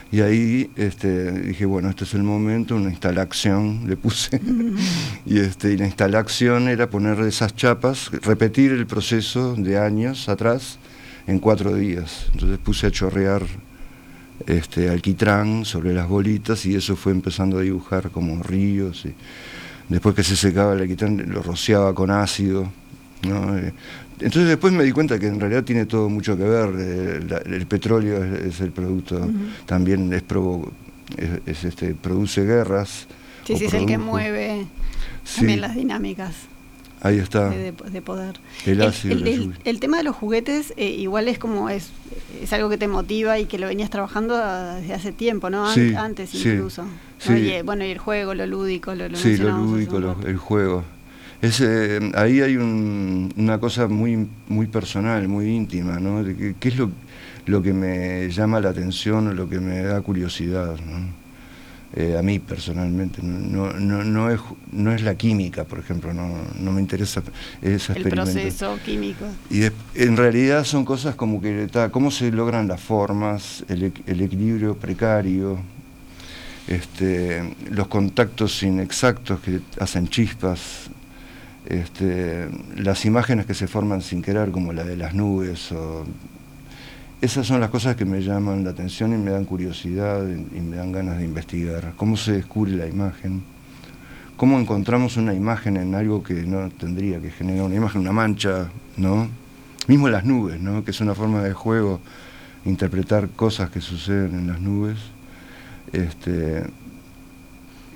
y 0.10 0.22
ahí 0.22 0.72
este, 0.78 1.32
dije, 1.32 1.66
bueno, 1.66 1.90
este 1.90 2.06
es 2.06 2.14
el 2.14 2.24
momento, 2.24 2.76
una 2.76 2.90
instalación, 2.90 3.84
le 3.88 3.98
puse. 3.98 4.40
y, 5.26 5.40
este, 5.40 5.74
y 5.74 5.78
la 5.78 5.86
instalación 5.86 6.70
era 6.70 6.90
poner 6.90 7.20
esas 7.22 7.56
chapas, 7.56 8.10
repetir 8.24 8.72
el 8.72 8.88
proceso 8.88 9.56
de 9.56 9.78
años 9.78 10.30
atrás 10.30 10.80
en 11.28 11.40
cuatro 11.40 11.76
días. 11.76 12.28
Entonces 12.34 12.58
puse 12.60 12.88
a 12.88 12.92
chorrear 12.92 13.44
este, 14.46 14.90
alquitrán 14.90 15.66
sobre 15.66 15.94
las 15.94 16.08
bolitas 16.08 16.66
y 16.66 16.76
eso 16.76 16.96
fue 16.96 17.12
empezando 17.12 17.58
a 17.58 17.62
dibujar 17.62 18.10
como 18.10 18.42
ríos. 18.42 19.06
Y 19.06 19.14
después 19.90 20.16
que 20.16 20.24
se 20.24 20.36
secaba 20.36 20.74
el 20.74 20.82
alquitrán 20.82 21.24
lo 21.28 21.42
rociaba 21.42 21.94
con 21.94 22.12
ácido. 22.12 22.72
¿no? 23.28 23.58
Eh, 23.58 23.74
entonces 24.20 24.48
después 24.48 24.74
me 24.74 24.84
di 24.84 24.92
cuenta 24.92 25.20
que 25.20 25.28
en 25.28 25.40
realidad 25.40 25.64
tiene 25.64 25.86
todo 25.86 26.10
mucho 26.10 26.36
que 26.38 26.44
ver, 26.44 26.70
eh, 26.78 27.42
el 27.46 27.68
petróleo 27.68 28.24
es, 28.24 28.60
el 28.62 28.72
producto, 28.72 29.30
también 29.66 30.12
es, 30.14 30.24
es, 31.46 31.64
este, 31.64 31.94
produce 31.94 32.44
guerras. 32.44 33.08
Sí, 33.46 33.58
sí, 33.58 33.66
es 33.66 33.74
el 33.74 33.86
que 33.86 33.98
mueve 33.98 34.68
también 35.36 35.62
las 35.62 35.76
dinámicas. 35.76 36.36
Ahí 37.02 37.20
está. 37.20 37.50
De, 37.50 37.74
poder. 38.02 38.40
El, 38.66 39.54
el, 39.64 39.80
tema 39.80 39.98
de 39.98 40.04
los 40.04 40.16
juguetes 40.16 40.74
eh, 40.78 40.90
igual 40.90 41.28
es 41.28 41.38
como 41.38 41.70
es, 41.70 41.92
es 42.42 42.52
algo 42.54 42.70
que 42.70 42.78
te 42.78 42.88
motiva 42.88 43.38
y 43.40 43.46
que 43.46 43.60
lo 43.60 43.68
venías 43.68 43.90
trabajando 43.90 44.36
desde 44.36 44.94
hace 44.94 45.12
tiempo, 45.12 45.50
¿no? 45.50 45.68
Antes 45.68 46.34
incluso. 46.34 46.86
bueno, 47.66 47.86
y 47.86 47.92
el 47.92 48.00
juego, 48.00 48.34
lo 48.34 48.48
lúdico, 48.48 48.96
lo, 48.96 49.10
lo 49.10 49.18
Sí, 49.18 49.38
lo 49.38 49.52
lúdico, 49.52 49.98
el 50.26 50.38
juego. 50.38 50.84
Es, 51.40 51.62
eh, 51.62 52.00
ahí 52.16 52.42
hay 52.42 52.58
una 52.58 53.60
cosa 53.60 53.88
muy, 53.88 54.28
muy 54.48 54.66
personal, 54.66 55.28
muy 55.28 55.50
íntima, 55.50 56.00
¿no? 56.00 56.24
¿Qué, 56.60 56.68
es 56.68 56.78
lo, 56.78 56.90
lo, 57.46 57.62
que 57.62 57.74
me 57.74 58.28
llama 58.32 58.60
la 58.60 58.70
atención 58.70 59.28
o 59.28 59.34
lo 59.34 59.48
que 59.48 59.60
me 59.60 59.84
da 59.84 60.02
curiosidad? 60.02 60.78
Eh, 61.96 62.18
a 62.20 62.22
mí 62.22 62.38
personalmente. 62.40 63.22
No, 63.24 63.72
no, 63.72 64.04
no, 64.04 64.30
es, 64.30 64.42
no 64.72 64.92
es 64.92 65.02
la 65.02 65.16
química, 65.16 65.64
por 65.64 65.80
ejemplo, 65.80 66.14
no, 66.14 66.36
no 66.60 66.72
me 66.74 66.82
interesa 66.82 67.24
esa 67.62 67.94
El 67.94 68.04
proceso 68.10 68.78
químico. 68.84 69.26
Y 69.50 69.64
en 69.96 70.18
realidad 70.18 70.66
son 70.66 70.84
cosas 70.84 71.16
como 71.16 71.42
que, 71.42 71.70
cómo 71.92 72.12
se 72.12 72.30
logran 72.32 72.68
las 72.68 72.82
formas, 72.82 73.64
el, 73.70 73.94
el 74.06 74.22
equilibrio 74.22 74.76
precario, 74.76 75.60
este, 76.68 77.56
los 77.72 77.88
contactos 77.88 78.62
inexactos 78.64 79.40
que 79.40 79.62
hacen 79.80 80.10
chispas, 80.10 80.90
este, 81.66 82.50
las 82.76 83.06
imágenes 83.06 83.46
que 83.46 83.54
se 83.54 83.68
forman 83.68 84.02
sin 84.02 84.22
querer, 84.22 84.52
como 84.52 84.74
la 84.74 84.84
de 84.84 84.98
las 84.98 85.14
nubes, 85.14 85.72
esas 87.20 87.48
son 87.48 87.60
las 87.60 87.70
cosas 87.70 87.96
que 87.96 88.06
me 88.06 88.22
llaman 88.22 88.64
la 88.64 88.70
atención 88.70 89.12
y 89.14 89.18
me 89.18 89.32
dan 89.32 89.46
curiosidad 89.46 90.24
y, 90.28 90.60
me 90.62 90.76
dan 90.76 90.92
ganas 90.92 91.18
de 91.18 91.26
investigar. 91.26 91.94
¿Cómo 91.98 92.16
se 92.16 92.34
descubre 92.34 92.74
la 92.74 92.86
imagen? 92.86 93.44
¿Cómo 94.36 94.60
encontramos 94.60 95.18
una 95.18 95.34
imagen 95.34 95.78
en 95.78 95.96
algo 95.96 96.22
que 96.22 96.36
no 96.44 96.70
tendría 96.70 97.20
que 97.20 97.32
generar 97.32 97.64
una 97.64 97.76
imagen, 97.76 98.02
una 98.02 98.12
mancha, 98.12 98.70
¿no? 98.98 99.28
mismo 99.88 100.10
las 100.10 100.26
nubes, 100.26 100.60
¿no? 100.60 100.84
que 100.84 100.92
es 100.92 101.02
una 101.02 101.16
forma 101.16 101.42
de 101.42 101.54
juego, 101.54 102.00
interpretar 102.66 103.30
cosas 103.30 103.70
que 103.72 103.82
suceden 103.82 104.36
en 104.36 104.48
las 104.48 104.60
nubes. 104.60 104.98
Este, 105.94 106.66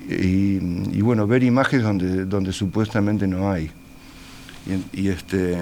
y, 0.08 1.00
bueno, 1.00 1.28
ver 1.28 1.44
imágenes 1.44 1.84
donde, 1.84 2.24
donde 2.24 2.52
supuestamente 2.52 3.28
no 3.28 3.50
hay. 3.50 3.70
Y, 4.92 5.08
este, 5.08 5.58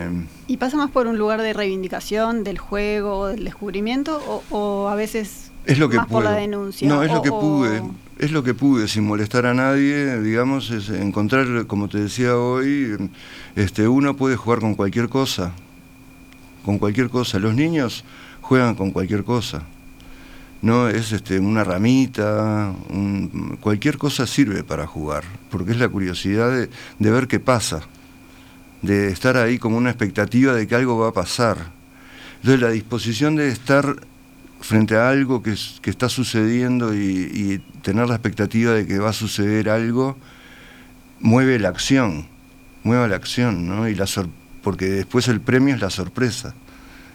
¿Y 0.46 0.58
pasa 0.58 0.76
más 0.76 0.90
por 0.90 1.06
un 1.06 1.16
lugar 1.16 1.40
de 1.40 1.54
reivindicación 1.54 2.44
del 2.44 2.58
juego, 2.58 3.28
del 3.28 3.44
descubrimiento, 3.44 4.44
o, 4.50 4.88
a 4.88 4.94
veces 4.94 5.50
es 5.64 5.78
lo 5.78 5.88
que 5.88 5.96
más 5.96 6.06
por 6.06 6.22
la 6.22 6.32
denuncia? 6.32 6.86
No, 6.86 7.02
es 7.02 7.10
lo 7.10 7.22
que 7.22 7.30
pude. 7.30 7.82
Es 8.18 8.32
lo 8.32 8.42
que 8.42 8.52
pude, 8.52 8.86
sin 8.86 9.04
molestar 9.04 9.46
a 9.46 9.54
nadie, 9.54 10.20
digamos, 10.20 10.70
es 10.70 10.90
encontrar, 10.90 11.66
como 11.66 11.88
te 11.88 11.98
decía 11.98 12.36
hoy, 12.36 13.10
este, 13.56 13.88
uno 13.88 14.14
puede 14.14 14.36
jugar 14.36 14.60
con 14.60 14.74
cualquier 14.74 15.08
cosa, 15.08 15.52
con 16.66 16.78
cualquier 16.78 17.08
cosa. 17.08 17.38
Los 17.38 17.54
niños 17.54 18.04
juegan 18.42 18.74
con 18.74 18.90
cualquier 18.90 19.24
cosa. 19.24 19.62
No 20.60 20.88
es 20.88 21.12
este, 21.12 21.38
una 21.38 21.64
ramita, 21.64 22.74
cualquier 23.62 23.96
cosa 23.96 24.26
sirve 24.26 24.62
para 24.62 24.86
jugar, 24.86 25.24
porque 25.50 25.72
es 25.72 25.78
la 25.78 25.88
curiosidad 25.88 26.50
de, 26.50 26.68
de 26.98 27.10
ver 27.10 27.26
qué 27.26 27.40
pasa 27.40 27.80
de 28.83 29.09
estar 29.09 29.37
ahí 29.37 29.59
como 29.59 29.77
una 29.77 29.90
expectativa 29.90 30.55
de 30.55 30.66
que 30.66 30.75
algo 30.75 30.99
va 30.99 31.09
a 31.09 31.12
pasar. 31.12 31.73
Entonces 32.37 32.61
la 32.61 32.71
disposición 32.71 33.37
de 33.37 33.49
estar 33.49 33.97
frente 34.61 34.97
a 34.97 35.11
algo 35.11 35.43
que, 35.43 35.55
que 35.83 35.90
está 35.90 36.09
sucediendo 36.09 36.95
y, 36.95 37.62
tener 37.83 38.07
la 38.09 38.14
expectativa 38.14 38.73
de 38.73 38.87
que 38.87 38.99
va 38.99 39.09
a 39.09 39.14
suceder 39.14 39.71
algo, 39.71 40.19
mueve 41.19 41.59
la 41.59 41.71
acción, 41.71 42.27
mueve 42.83 43.09
la 43.09 43.16
acción, 43.16 43.66
¿no? 43.66 43.88
Y 43.88 43.95
la 43.95 44.05
porque 44.62 44.85
después 44.90 45.29
el 45.29 45.40
premio 45.40 45.75
es 45.75 45.81
la 45.81 45.88
sorpresa, 45.88 46.55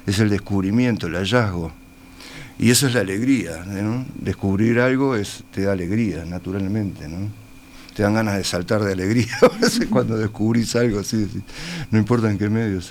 es 0.07 0.17
el 0.17 0.29
descubrimiento, 0.29 1.05
el 1.05 1.13
hallazgo. 1.13 1.71
Y 2.57 2.71
eso 2.71 2.87
es 2.87 2.95
la 2.95 3.01
alegría, 3.01 3.63
¿no? 3.63 4.05
Descubrir 4.15 4.79
algo 4.79 5.15
es, 5.15 5.43
te 5.51 5.61
da 5.61 5.73
alegría, 5.73 6.25
naturalmente, 6.25 7.07
¿no? 7.07 7.44
Te 7.95 8.03
dan 8.03 8.13
ganas 8.13 8.37
de 8.37 8.43
saltar 8.43 8.83
de 8.83 8.91
alegría 8.91 9.37
cuando 9.89 10.17
descubrís 10.17 10.75
algo 10.75 10.99
así, 10.99 11.27
no 11.91 11.97
importa 11.97 12.29
en 12.29 12.37
qué 12.37 12.49
medio. 12.49 12.81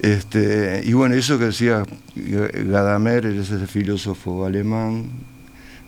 Este, 0.00 0.82
y 0.84 0.92
bueno, 0.92 1.14
eso 1.14 1.38
que 1.38 1.46
decía 1.46 1.84
Gadamer, 2.16 3.26
ese 3.26 3.66
filósofo 3.68 4.44
alemán, 4.44 5.04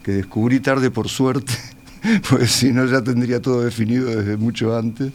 que 0.04 0.12
descubrí 0.12 0.60
tarde 0.60 0.92
por 0.92 1.08
suerte, 1.08 1.52
pues 2.30 2.52
si 2.52 2.72
no 2.72 2.86
ya 2.86 3.02
tendría 3.02 3.42
todo 3.42 3.64
definido 3.64 4.06
desde 4.06 4.36
mucho 4.36 4.78
antes, 4.78 5.12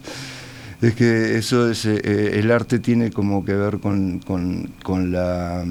es 0.82 0.94
que 0.94 1.38
eso 1.38 1.72
es, 1.72 1.86
eh, 1.86 2.38
el 2.38 2.52
arte 2.52 2.80
tiene 2.80 3.12
como 3.12 3.46
que 3.46 3.54
ver 3.54 3.80
con, 3.80 4.20
con, 4.20 5.12
la, 5.12 5.64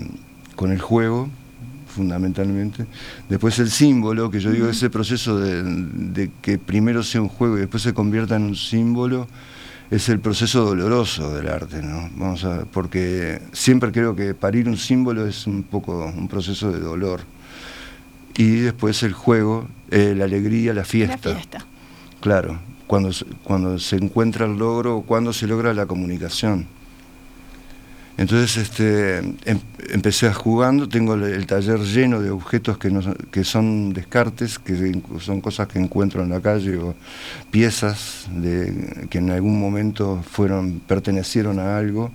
con 0.56 0.72
el 0.72 0.80
juego, 0.80 1.28
fundamentalmente. 1.94 2.86
Después 3.28 3.58
el 3.58 3.70
símbolo, 3.70 4.30
que 4.30 4.40
yo 4.40 4.50
digo, 4.50 4.68
ese 4.68 4.90
proceso 4.90 5.38
de, 5.38 6.30
que 6.42 6.58
primero 6.58 7.02
sea 7.02 7.22
un 7.22 7.28
juego 7.28 7.56
y 7.56 7.60
después 7.60 7.82
se 7.82 7.94
convierta 7.94 8.36
en 8.36 8.42
un 8.42 8.56
símbolo, 8.56 9.28
es 9.90 10.08
el 10.08 10.18
proceso 10.18 10.64
doloroso 10.64 11.34
del 11.34 11.48
arte, 11.48 11.82
¿no? 11.82 12.10
Vamos 12.16 12.44
a, 12.44 12.64
porque 12.64 13.40
siempre 13.52 13.92
creo 13.92 14.16
que 14.16 14.34
parir 14.34 14.68
un 14.68 14.76
símbolo 14.76 15.26
es 15.26 15.46
un 15.46 15.62
poco 15.62 16.04
un 16.04 16.28
proceso 16.28 16.72
de 16.72 16.80
dolor. 16.80 17.20
Y 18.36 18.56
después 18.56 19.02
el 19.04 19.12
juego, 19.12 19.68
eh, 19.90 20.14
la 20.16 20.24
alegría, 20.24 20.74
la 20.74 20.84
fiesta. 20.84 21.28
La 21.28 21.34
fiesta. 21.36 21.66
Claro, 22.20 22.58
cuando, 22.86 23.10
cuando 23.44 23.78
se 23.78 23.96
encuentra 23.96 24.46
el 24.46 24.56
logro, 24.56 25.04
cuando 25.06 25.32
se 25.32 25.46
logra 25.46 25.72
la 25.72 25.86
comunicación. 25.86 26.66
Entonces 28.16 28.56
este, 28.56 29.18
em, 29.18 29.58
empecé 29.90 30.32
jugando, 30.32 30.88
tengo 30.88 31.14
el, 31.14 31.46
taller 31.46 31.80
lleno 31.80 32.20
de 32.20 32.30
objetos 32.30 32.78
que, 32.78 32.92
que 33.32 33.42
son 33.42 33.92
descartes, 33.92 34.60
que 34.60 35.02
son 35.18 35.40
cosas 35.40 35.66
que 35.66 35.80
encuentro 35.80 36.22
en 36.22 36.30
la 36.30 36.40
calle 36.40 36.76
o 36.76 36.94
piezas 37.50 38.28
de, 38.30 39.08
que 39.10 39.18
en 39.18 39.30
algún 39.30 39.58
momento 39.58 40.22
fueron, 40.30 40.80
pertenecieron 40.86 41.58
a 41.58 41.76
algo 41.76 42.12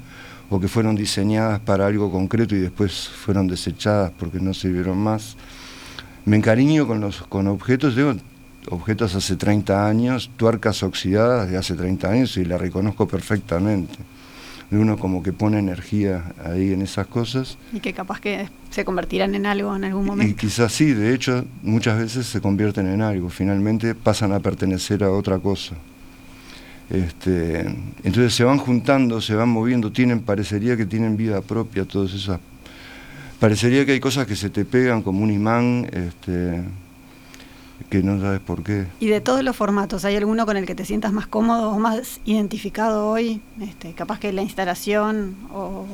o 0.50 0.60
que 0.60 0.70
fueron 0.70 0.96
diseñadas 0.96 1.60
para 1.60 1.86
algo 1.86 2.10
concreto 2.10 2.56
y 2.56 2.60
después 2.60 3.10
fueron 3.10 3.48
desechadas 3.48 4.12
porque 4.18 4.40
no 4.40 4.54
sirvieron 4.54 4.98
más. 4.98 5.36
Me 6.24 6.38
encariño 6.38 6.88
con 6.88 7.02
los 7.02 7.24
con 7.24 7.48
objetos, 7.48 7.96
tengo 7.96 8.16
objetos 8.70 9.16
hace 9.16 9.36
30 9.36 9.86
años, 9.86 10.32
tuercas 10.38 10.82
oxidadas 10.82 11.50
de 11.50 11.58
hace 11.58 11.76
30 11.76 12.10
años 12.10 12.38
y 12.38 12.46
la 12.46 12.58
reconozco 12.58 13.06
perfectamente 13.06 13.98
uno 14.78 14.98
como 14.98 15.24
que 15.24 15.34
pone 15.34 15.58
energía 15.58 16.34
ahí 16.44 16.74
en 16.74 16.82
esas 16.82 17.08
cosas. 17.08 17.58
Y 17.74 17.80
que 17.80 17.94
capaz 17.94 18.20
que 18.20 18.48
se 18.70 18.86
convertirán 18.86 19.34
en 19.36 19.46
algo 19.46 19.76
en 19.76 19.84
algún 19.84 20.06
momento. 20.06 20.32
Y 20.32 20.36
quizás 20.36 20.72
sí, 20.72 20.94
de 20.94 21.14
hecho 21.14 21.46
muchas 21.64 21.98
veces 21.98 22.28
se 22.28 22.40
convierten 22.40 22.88
en 22.88 23.02
algo, 23.02 23.30
finalmente 23.30 23.96
pasan 23.96 24.32
a 24.32 24.40
pertenecer 24.40 25.04
a 25.04 25.12
otra 25.12 25.40
cosa. 25.40 25.76
Este, 26.90 27.62
entonces 28.04 28.34
se 28.34 28.44
van 28.44 28.58
juntando, 28.58 29.22
se 29.22 29.36
van 29.36 29.50
moviendo, 29.50 29.92
tienen, 29.92 30.22
parecería 30.22 30.76
que 30.76 30.86
tienen 30.86 31.18
vida 31.18 31.42
propia 31.42 31.86
todas 31.86 32.14
esas. 32.14 32.40
Parecería 33.40 33.86
que 33.86 33.94
hay 33.94 34.00
cosas 34.00 34.28
que 34.28 34.36
se 34.36 34.50
te 34.50 34.66
pegan 34.66 35.02
como 35.02 35.24
un 35.24 35.32
imán, 35.32 35.88
este, 35.92 36.62
que 37.90 38.04
no 38.04 38.20
sabes 38.20 38.40
por 38.40 38.64
qué. 38.64 38.88
Y 39.00 39.08
de 39.08 39.22
todos 39.22 39.44
los 39.44 39.56
formatos, 39.56 40.06
¿hay 40.06 40.16
alguno 40.16 40.46
con 40.46 40.58
el 40.58 40.66
que 40.66 40.76
te 40.76 40.86
sientas 40.86 41.14
más 41.14 41.28
cómodo 41.28 41.72
o 41.72 41.80
más 41.80 42.20
identificado 42.26 43.08
hoy? 43.08 43.42
Este, 43.62 43.94
capaz 43.94 44.20
que 44.20 44.34
la 44.34 44.42
instalación 44.42 45.36
o... 45.54 45.86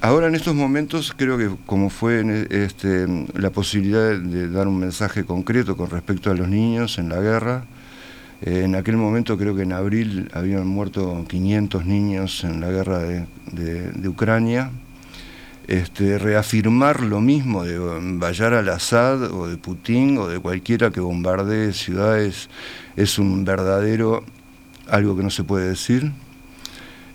ahora 0.00 0.28
en 0.28 0.34
estos 0.34 0.54
momentos 0.54 1.14
creo 1.16 1.36
que 1.38 1.50
como 1.66 1.90
fue 1.90 2.46
este, 2.50 3.06
la 3.34 3.50
posibilidad 3.50 4.18
de 4.18 4.48
dar 4.48 4.68
un 4.68 4.78
mensaje 4.78 5.24
concreto 5.24 5.76
con 5.76 5.90
respecto 5.90 6.30
a 6.30 6.34
los 6.34 6.48
niños 6.48 6.98
en 6.98 7.08
la 7.08 7.20
guerra, 7.20 7.64
eh, 8.42 8.62
en 8.64 8.74
aquel 8.74 8.96
momento 8.96 9.38
creo 9.38 9.54
que 9.54 9.62
en 9.62 9.72
abril 9.72 10.30
habían 10.34 10.66
muerto 10.66 11.24
500 11.28 11.86
niños 11.86 12.44
en 12.44 12.60
la 12.60 12.70
guerra 12.70 12.98
de 12.98 14.08
Ucrania, 14.08 14.70
este, 15.68 16.18
reafirmar 16.18 17.00
lo 17.00 17.20
mismo 17.20 17.64
de 17.64 17.78
Bayar 18.18 18.54
al-Assad 18.54 19.32
o 19.32 19.48
de 19.48 19.56
Putin 19.56 20.18
o 20.18 20.28
de 20.28 20.38
cualquiera 20.38 20.90
que 20.90 21.00
bombardee 21.00 21.72
ciudades 21.72 22.48
es 22.96 23.18
un 23.18 23.44
verdadero 23.44 24.24
algo 24.88 25.16
que 25.16 25.22
no 25.22 25.30
se 25.30 25.42
puede 25.42 25.68
decir, 25.68 26.12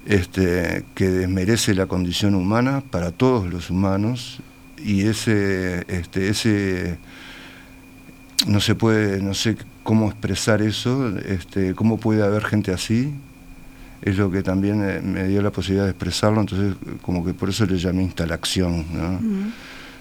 este, 0.05 0.83
que 0.95 1.09
desmerece 1.09 1.73
la 1.73 1.87
condición 1.87 2.35
humana 2.35 2.83
para 2.91 3.11
todos 3.11 3.51
los 3.51 3.69
humanos 3.69 4.41
y 4.77 5.03
ese, 5.07 5.85
este, 5.87 6.29
ese 6.29 6.97
no 8.47 8.59
se 8.59 8.75
puede, 8.75 9.21
no 9.21 9.33
sé 9.33 9.55
cómo 9.83 10.09
expresar 10.09 10.61
eso, 10.61 11.17
este, 11.19 11.75
cómo 11.75 11.97
puede 11.97 12.23
haber 12.23 12.43
gente 12.43 12.71
así, 12.73 13.13
es 14.01 14.17
lo 14.17 14.31
que 14.31 14.41
también 14.41 14.83
eh, 14.83 15.01
me 15.01 15.27
dio 15.27 15.41
la 15.41 15.51
posibilidad 15.51 15.85
de 15.85 15.91
expresarlo, 15.91 16.41
entonces 16.41 16.75
como 17.01 17.23
que 17.23 17.33
por 17.33 17.49
eso 17.49 17.65
le 17.65 17.77
llamé 17.77 18.03
instalación, 18.03 18.85
¿no? 18.91 19.19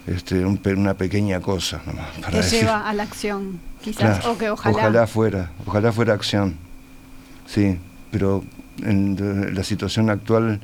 este, 0.06 0.44
una 0.44 0.94
pequeña 0.94 1.40
cosa. 1.40 1.80
Para 2.20 2.40
que 2.40 2.48
lleva 2.48 2.88
a 2.88 2.94
la 2.94 3.02
acción, 3.02 3.60
quizás, 3.82 4.24
o 4.24 4.38
que 4.38 4.50
ojalá. 4.50 4.76
Ojalá 4.76 5.06
fuera, 5.06 5.50
ojalá 5.66 5.92
fuera 5.92 6.14
acción, 6.14 6.56
sí, 7.46 7.78
pero 8.10 8.42
en 8.82 9.54
la 9.54 9.62
situación 9.64 10.08
actual, 10.08 10.60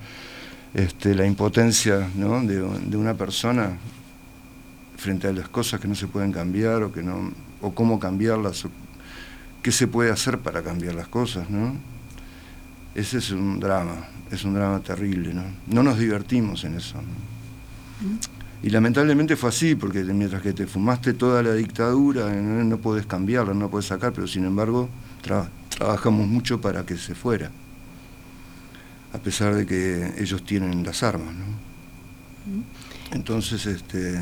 este, 0.73 1.15
la 1.15 1.27
impotencia 1.27 2.09
¿no? 2.15 2.41
de, 2.43 2.57
de 2.57 2.97
una 2.97 3.15
persona 3.15 3.77
frente 4.97 5.29
a 5.29 5.33
las 5.33 5.49
cosas 5.49 5.81
que 5.81 5.89
no 5.89 5.95
se 5.95 6.07
pueden 6.07 6.33
cambiar 6.33 6.83
o 6.83 6.93
que 6.93 7.03
no 7.03 7.33
o 7.61 7.75
cómo 7.75 7.99
cambiarlas 7.99 8.65
o 8.65 8.71
qué 9.63 9.73
se 9.73 9.87
puede 9.87 10.11
hacer 10.11 10.39
para 10.39 10.63
cambiar 10.63 10.95
las 10.95 11.09
cosas, 11.09 11.51
¿no? 11.51 11.75
Ese 12.97 13.19
es 13.19 13.31
un 13.31 13.61
drama, 13.61 14.09
es 14.31 14.45
un 14.45 14.55
drama 14.55 14.81
terrible, 14.81 15.35
¿no? 15.35 15.45
No 15.67 15.83
nos 15.83 15.99
divertimos 15.99 16.65
en 16.65 16.77
eso. 16.77 16.97
Y 18.63 18.71
lamentablemente 18.71 19.37
fue 19.37 19.51
así, 19.51 19.75
porque 19.75 20.03
mientras 20.03 20.43
que 20.43 20.53
te 20.53 20.67
fumaste 20.67 21.13
toda 21.13 21.43
la 21.43 21.53
dictadura, 21.53 22.33
no, 22.33 22.65
no 22.65 22.79
podés 22.79 23.07
cambiarla, 23.07 23.55
no 23.55 23.71
podés 23.71 23.87
sacar, 23.87 24.13
pero 24.13 24.27
sin 24.27 24.45
embargo 24.45 24.89
trabajamos 25.69 26.27
mucho 26.27 26.61
para 26.61 26.87
que 26.87 26.97
se 26.97 27.15
fuera, 27.15 27.51
a 29.13 29.19
pesar 29.19 29.55
de 29.55 29.67
que 29.67 30.15
ellos 30.19 30.45
tienen 30.45 30.83
las 30.83 31.03
armas, 31.03 31.35
¿no? 31.35 31.67
Entonces, 33.13 33.67
este, 33.67 34.19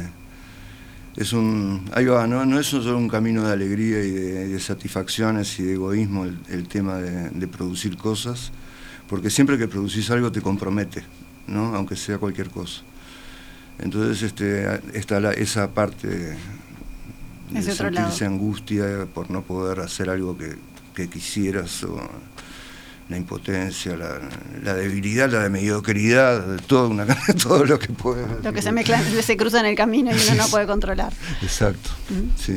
es 1.16 1.32
un, 1.32 1.88
ahí 1.92 2.06
va, 2.06 2.26
¿no? 2.26 2.44
no 2.44 2.58
es 2.58 2.66
solo 2.66 2.96
un 2.98 3.08
camino 3.08 3.46
de 3.46 3.52
alegría 3.52 4.02
y 4.02 4.10
de, 4.10 4.60
satisfacciones 4.60 5.58
y 5.60 5.62
de 5.62 5.74
egoísmo 5.74 6.24
el, 6.24 6.68
tema 6.68 6.98
de, 6.98 7.46
producir 7.48 7.96
cosas, 7.96 8.50
porque 9.08 9.30
siempre 9.30 9.58
que 9.58 9.68
producís 9.68 10.10
algo 10.10 10.32
te 10.32 10.40
compromete, 10.40 11.04
¿no? 11.46 11.74
aunque 11.74 11.96
sea 11.96 12.18
cualquier 12.18 12.50
cosa. 12.50 12.82
Entonces 13.78 14.22
este, 14.22 14.80
está 14.94 15.20
la, 15.20 15.32
esa 15.32 15.70
parte 15.70 16.08
de, 16.08 16.36
sentirse 17.62 18.24
angustia 18.24 19.06
por 19.12 19.30
no 19.30 19.42
poder 19.42 19.80
hacer 19.80 20.08
algo 20.10 20.36
que, 20.36 21.08
quisieras. 21.08 21.84
la 23.08 23.16
impotencia, 23.16 23.96
la, 23.96 24.74
debilidad, 24.74 25.30
la 25.30 25.48
mediocridad, 25.48 26.60
todo, 26.66 26.88
una, 26.88 27.06
todo 27.42 27.64
lo 27.64 27.78
que 27.78 27.88
puede. 27.88 28.26
Lo 28.42 28.52
que 28.52 28.62
se 28.62 28.72
mezcla, 28.72 29.02
se 29.02 29.36
cruza 29.36 29.60
en 29.60 29.66
el 29.66 29.76
camino 29.76 30.10
y 30.12 30.14
uno 30.14 30.44
no 30.44 30.48
puede 30.50 30.66
controlar. 30.66 31.12
Exacto. 31.42 31.90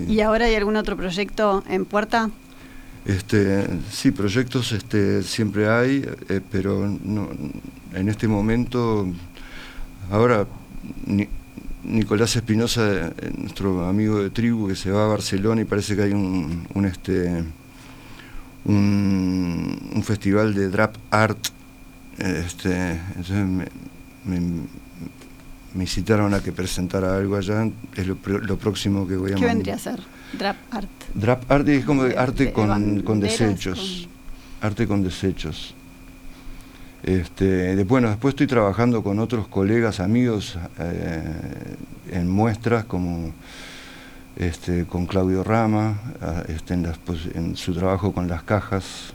¿Y 0.07 0.21
ahora 0.21 0.45
hay 0.45 0.55
algún 0.55 0.75
otro 0.77 0.95
proyecto 0.95 1.63
en 1.67 1.85
puerta? 1.85 2.29
Este, 3.07 3.65
sí, 3.89 4.11
proyectos 4.11 4.73
este, 4.73 5.23
siempre 5.23 5.69
hay, 5.69 6.05
eh, 6.27 6.41
pero 6.51 6.83
en 6.85 8.09
este 8.09 8.27
momento, 8.27 9.07
ahora 10.11 10.45
Nicolás 11.85 12.35
Espinosa, 12.35 13.07
eh, 13.07 13.31
nuestro 13.37 13.87
amigo 13.87 14.21
de 14.21 14.29
tribu, 14.29 14.67
que 14.67 14.75
se 14.75 14.91
va 14.91 15.05
a 15.05 15.07
Barcelona 15.07 15.61
y 15.61 15.63
parece 15.63 15.95
que 15.95 16.01
hay 16.01 16.11
un, 16.11 16.67
un 16.73 16.83
este, 16.83 17.45
un, 18.65 20.03
festival 20.03 20.53
de 20.53 20.67
drap 20.67 20.97
art. 21.09 21.39
Este, 22.17 22.91
entonces 23.15 23.47
me, 24.25 24.41
me, 25.73 25.87
citaron 25.87 26.33
a 26.33 26.41
que 26.41 26.51
presentara 26.51 27.15
algo 27.15 27.37
allá, 27.37 27.69
es 27.95 28.05
lo, 28.05 28.17
próximo 28.57 29.07
que 29.07 29.15
voy 29.15 29.31
a 29.31 29.35
¿Qué 29.35 29.45
vendría 29.45 29.75
a 29.75 29.79
ser? 29.79 30.16
Drap 30.33 30.57
art. 30.71 30.89
Drap 31.13 31.51
art 31.51 31.67
es 31.69 31.85
como 31.85 32.03
arte 32.03 32.51
con, 32.51 33.01
con 33.01 33.19
desechos. 33.19 34.07
Arte 34.61 34.87
con 34.87 35.03
desechos. 35.03 35.73
Este, 37.03 37.83
bueno, 37.83 38.09
después 38.09 38.33
estoy 38.33 38.47
trabajando 38.47 39.03
con 39.03 39.19
otros 39.19 39.47
colegas, 39.47 39.99
amigos, 39.99 40.57
eh, 40.79 41.23
en 42.11 42.27
muestras 42.27 42.85
como 42.85 43.33
este, 44.35 44.85
con 44.85 45.05
Claudio 45.05 45.43
Rama, 45.43 45.99
este, 46.47 46.73
en, 46.73 47.55
su 47.55 47.73
trabajo 47.73 48.11
con 48.11 48.27
las 48.27 48.43
cajas, 48.43 49.13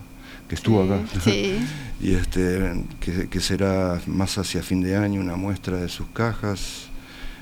que 0.48 0.54
estuvo 0.54 0.82
acá, 0.82 1.00
y 2.00 2.14
este, 2.14 2.84
que, 3.00 3.40
será 3.40 4.00
más 4.06 4.38
hacia 4.38 4.62
fin 4.62 4.80
de 4.80 4.96
año 4.96 5.20
una 5.20 5.36
muestra 5.36 5.76
de 5.76 5.88
sus 5.88 6.06
cajas. 6.08 6.86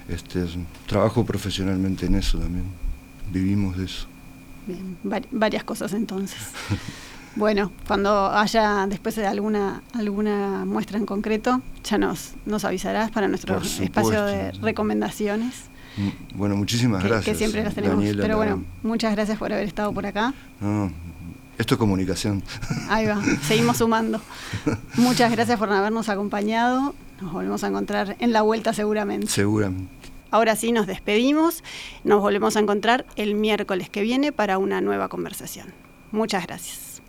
Este, 0.08 0.44
trabajo 0.86 1.24
profesionalmente 1.24 2.06
en 2.06 2.16
eso 2.16 2.38
también, 2.38 2.64
vivimos 3.30 3.76
de 3.76 3.84
eso. 3.84 4.06
Bien, 4.66 4.98
varias 5.30 5.64
cosas 5.64 5.92
entonces. 5.92 6.38
Bueno, 7.36 7.70
cuando 7.86 8.30
haya 8.32 8.86
después 8.88 9.14
de 9.14 9.26
alguna 9.26 9.82
alguna 9.94 10.64
muestra 10.64 10.98
en 10.98 11.06
concreto, 11.06 11.62
ya 11.84 11.96
nos, 11.96 12.32
nos 12.44 12.64
avisarás 12.64 13.10
para 13.12 13.28
nuestro 13.28 13.58
espacio 13.58 14.24
de 14.24 14.50
recomendaciones. 14.52 15.70
Mm, 15.96 16.38
bueno, 16.38 16.56
muchísimas 16.56 17.02
gracias. 17.02 17.24
Que 17.24 17.34
siempre 17.36 17.62
las 17.62 17.74
tenemos. 17.74 18.04
Pero 18.16 18.36
bueno, 18.36 18.64
muchas 18.82 19.14
gracias 19.14 19.38
por 19.38 19.52
haber 19.52 19.66
estado 19.66 19.92
por 19.92 20.06
acá. 20.06 20.34
esto 21.56 21.74
es 21.74 21.78
comunicación. 21.78 22.42
Ahí 22.88 23.06
va, 23.06 23.22
seguimos 23.42 23.76
sumando. 23.76 24.20
Muchas 24.96 25.30
gracias 25.30 25.58
por 25.58 25.70
habernos 25.72 26.08
acompañado. 26.08 26.94
Nos 27.20 27.32
volvemos 27.32 27.62
a 27.62 27.68
encontrar 27.68 28.16
en 28.18 28.32
la 28.32 28.42
vuelta 28.42 28.72
seguramente. 28.72 29.28
Seguramente. 29.28 29.99
Ahora 30.30 30.56
sí, 30.56 30.72
nos 30.72 30.86
despedimos. 30.86 31.62
Nos 32.04 32.20
volvemos 32.20 32.56
a 32.56 32.60
encontrar 32.60 33.06
el 33.16 33.34
miércoles 33.34 33.90
que 33.90 34.02
viene 34.02 34.32
para 34.32 34.58
una 34.58 34.80
nueva 34.80 35.08
conversación. 35.08 35.74
Muchas 36.12 36.46
gracias. 36.46 37.02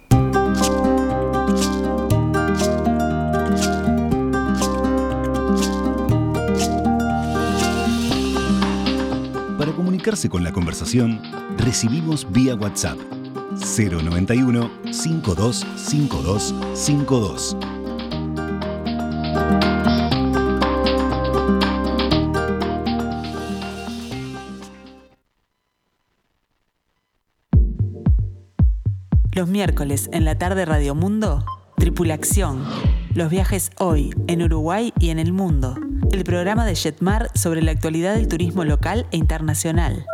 Para 9.58 9.72
comunicarse 9.74 10.30
con 10.30 10.44
la 10.44 10.52
conversación, 10.52 11.22
recibimos 11.58 12.32
vía 12.32 12.56
WhatsApp 12.56 12.98
091 13.52 14.70
525252. 14.92 17.56
Los 29.42 29.50
miércoles 29.50 30.08
en 30.14 30.24
la 30.24 30.38
tarde 30.38 30.66
Radio 30.66 30.94
Mundo, 30.94 31.44
Tripulación. 31.76 32.64
Los 33.16 33.32
viajes 33.32 33.72
hoy 33.80 34.14
en 34.28 34.44
Uruguay 34.44 34.94
y 35.00 35.10
en 35.10 35.18
el 35.18 35.34
mundo 35.34 35.78
el 36.12 36.24
programa 36.24 36.64
de 36.64 36.76
Jetmar 36.76 37.32
sobre 37.34 37.64
la 37.64 37.72
actualidad 37.72 38.14
del 38.14 38.28
turismo 38.28 38.66
local 38.66 39.08
e 39.10 39.18
internacional. 39.18 40.06